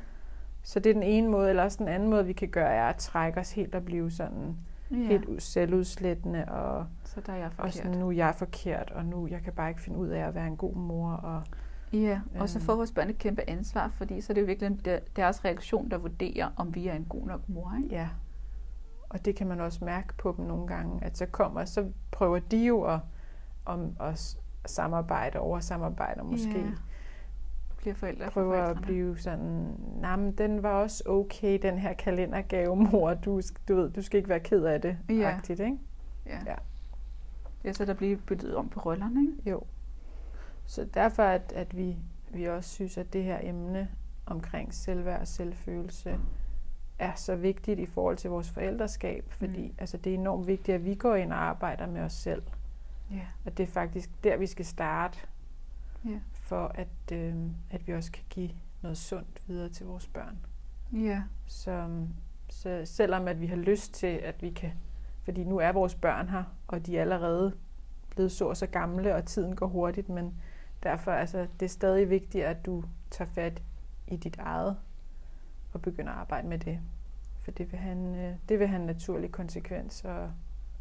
[0.64, 2.86] Så det er den ene måde, eller også den anden måde, vi kan gøre, er
[2.86, 4.58] at trække os helt og blive sådan
[4.92, 4.96] ja.
[4.96, 7.74] helt selvudslættende, og, Så der er jeg og forkert.
[7.74, 10.36] sådan, nu er jeg forkert, og nu jeg kan bare ikke finde ud af at
[10.36, 11.12] være en god mor.
[11.12, 11.42] Og,
[11.94, 12.66] Ja, og så Øhm.
[12.66, 15.92] får vores børn et kæmpe ansvar, fordi så er det jo virkelig der- deres reaktion,
[15.92, 17.96] der vurderer, om vi er en god nok mor, ikke?
[17.96, 18.10] ja.
[19.10, 22.40] og det kan man også mærke på dem nogle gange, at så kommer, så prøver
[22.40, 23.00] de jo at,
[23.66, 26.60] om, at samarbejde, over samarbejde måske.
[26.60, 26.66] Ja.
[27.82, 31.94] Bliver forældre for prøver at blive sådan, nej, men den var også okay, den her
[31.94, 35.14] kalendergave, mor, du, du ved, du skal ikke være ked af det, Ja.
[35.36, 35.78] agtigt, ikke?
[36.26, 36.40] Ja.
[36.46, 36.56] Ja.
[37.64, 39.50] ja, så der bliver byttet om på rollerne, ikke?
[39.50, 39.62] Jo.
[40.66, 41.98] Så derfor, at, at vi,
[42.34, 43.90] vi også synes, at det her emne
[44.26, 46.20] omkring selvværd og selvfølelse
[47.00, 49.76] er så vigtigt i forhold til vores forældreskab, fordi Mm.
[49.78, 52.42] altså, det er enormt vigtigt, at vi går ind og arbejder med os selv.
[53.12, 53.22] Ja.
[53.46, 55.18] At det er faktisk der, vi skal starte,
[56.06, 56.20] Ja.
[56.50, 57.36] For at, øh,
[57.72, 58.50] at vi også kan give
[58.82, 60.38] noget sundt videre til vores børn.
[60.94, 61.24] Ja.
[61.46, 62.06] Så,
[62.50, 64.72] så selvom at vi har lyst til, at vi kan,
[65.24, 67.54] fordi nu er vores børn her, og de er allerede
[68.10, 70.42] blevet så og så gamle, og tiden går hurtigt, men
[70.84, 73.62] derfor altså, det er stadig vigtigt, at du tager fat
[74.08, 74.78] i dit eget
[75.74, 76.80] og begynder at arbejde med det.
[77.40, 80.32] For det vil have en, øh, det vil have en naturlig konsekvens og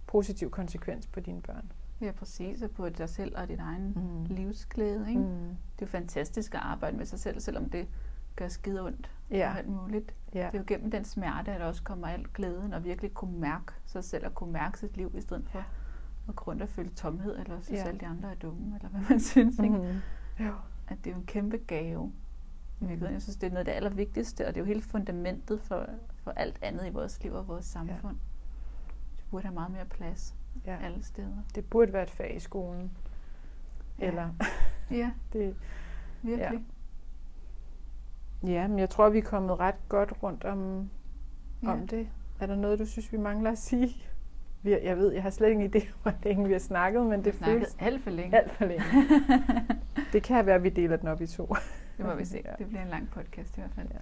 [0.07, 1.73] positiv konsekvens på dine børn.
[2.01, 4.25] Ja, præcis, og på dig selv og din egen Mm.
[4.25, 5.21] livsglæde, ikke?
[5.21, 5.27] Mm.
[5.29, 7.89] Det er jo fantastisk at arbejde med sig selv, selvom det
[8.37, 10.15] gør skide ondt Ja, og alt muligt.
[10.35, 13.15] ja, Det er jo gennem den smerte, at der også kommer al glæden, og virkelig
[13.15, 15.65] kunne mærke sig selv, og kunne mærke sit liv, i stedet for
[16.29, 17.85] at gå rundt og føle tomhed, eller synes, Ja.
[17.89, 19.59] alle de andre er dumme, eller hvad man synes.
[19.59, 19.77] Ikke?
[19.79, 20.45] mm.
[20.47, 20.53] jo.
[20.89, 22.13] At det er jo en kæmpe gave.
[22.81, 25.61] Virkeligheden, jeg synes, det er noget af det allervigtigste, og det er jo hele fundamentet
[25.61, 25.87] for,
[26.17, 28.17] for alt andet i vores liv og vores samfund.
[29.17, 30.35] Det burde have meget mere plads
[30.67, 30.77] ja.
[30.85, 31.37] alle steder.
[31.55, 32.91] Det burde være et fag i skolen.
[33.99, 34.07] Ja.
[34.07, 34.29] Eller
[34.91, 35.57] Ja, det,
[36.23, 36.65] virkelig.
[38.47, 40.91] Ja, men jeg tror, vi er kommet ret godt rundt om,
[41.63, 41.69] Ja.
[41.69, 41.73] ja.
[41.73, 42.09] om det.
[42.41, 43.97] Er der noget, du synes, vi mangler at sige?
[44.63, 47.35] Vi, jeg ved, jeg har slet ingen idé, hvor længe vi har snakket, men det
[47.35, 48.37] føles alt for længe.
[48.37, 48.85] alt for længe.
[50.13, 51.55] det kan være, at vi deler den op i to.
[51.99, 52.43] Det må vi se.
[52.45, 52.53] Ja.
[52.59, 53.89] Det bliver en lang podcast i hvert fald.
[53.91, 53.99] Ja.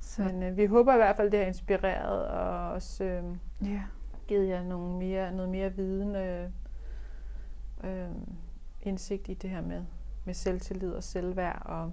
[0.00, 3.24] Så Men øh, vi håber i hvert fald, det har inspireret og også øh,
[3.62, 3.82] ja,
[4.30, 6.50] givet jer nogle mere, noget mere viden øh,
[7.84, 8.10] øh,
[8.82, 9.84] indsigt i det her med,
[10.24, 11.92] med selvtillid og selvværd og,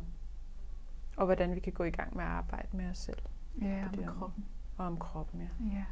[1.18, 3.20] og hvordan vi kan gå i gang med at arbejde med os selv
[3.62, 4.08] ja og område.
[4.18, 4.46] kroppen.
[4.78, 5.42] og om kroppen.
[5.42, 5.86] Ja, Ja.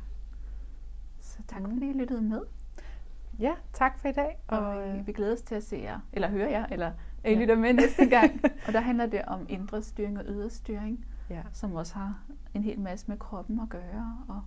[1.19, 1.73] Så tak Mm.
[1.73, 2.41] fordi I lyttede med.
[3.39, 4.37] ja tak for i dag.
[4.47, 6.91] Og øh, øh, vi glæder os til at se jer, eller høre jer, eller
[7.23, 7.39] at I Ja.
[7.39, 8.41] lytter med næste gang.
[8.67, 11.41] og der handler det om indre styring og ydre styring, ja.
[11.51, 12.19] som også har
[12.53, 14.41] en hel masse med kroppen at gøre, og,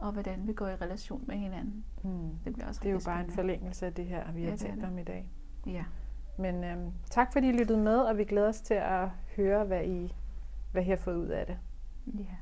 [0.00, 1.84] og hvordan vi går i relation med hinanden.
[2.02, 2.30] Mm.
[2.44, 4.56] Det bliver også Det er jo bare en forlængelse af det her, vi Ja, har
[4.56, 5.30] talt om i dag.
[5.66, 5.84] Ja.
[6.38, 9.84] Men øhm, tak fordi I lyttede med, og vi glæder os til at høre, hvad
[9.84, 10.14] I,
[10.72, 11.58] hvad I har fået ud af det.
[12.18, 12.36] ja.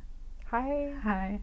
[0.51, 0.93] Hej!
[1.05, 1.41] Hej.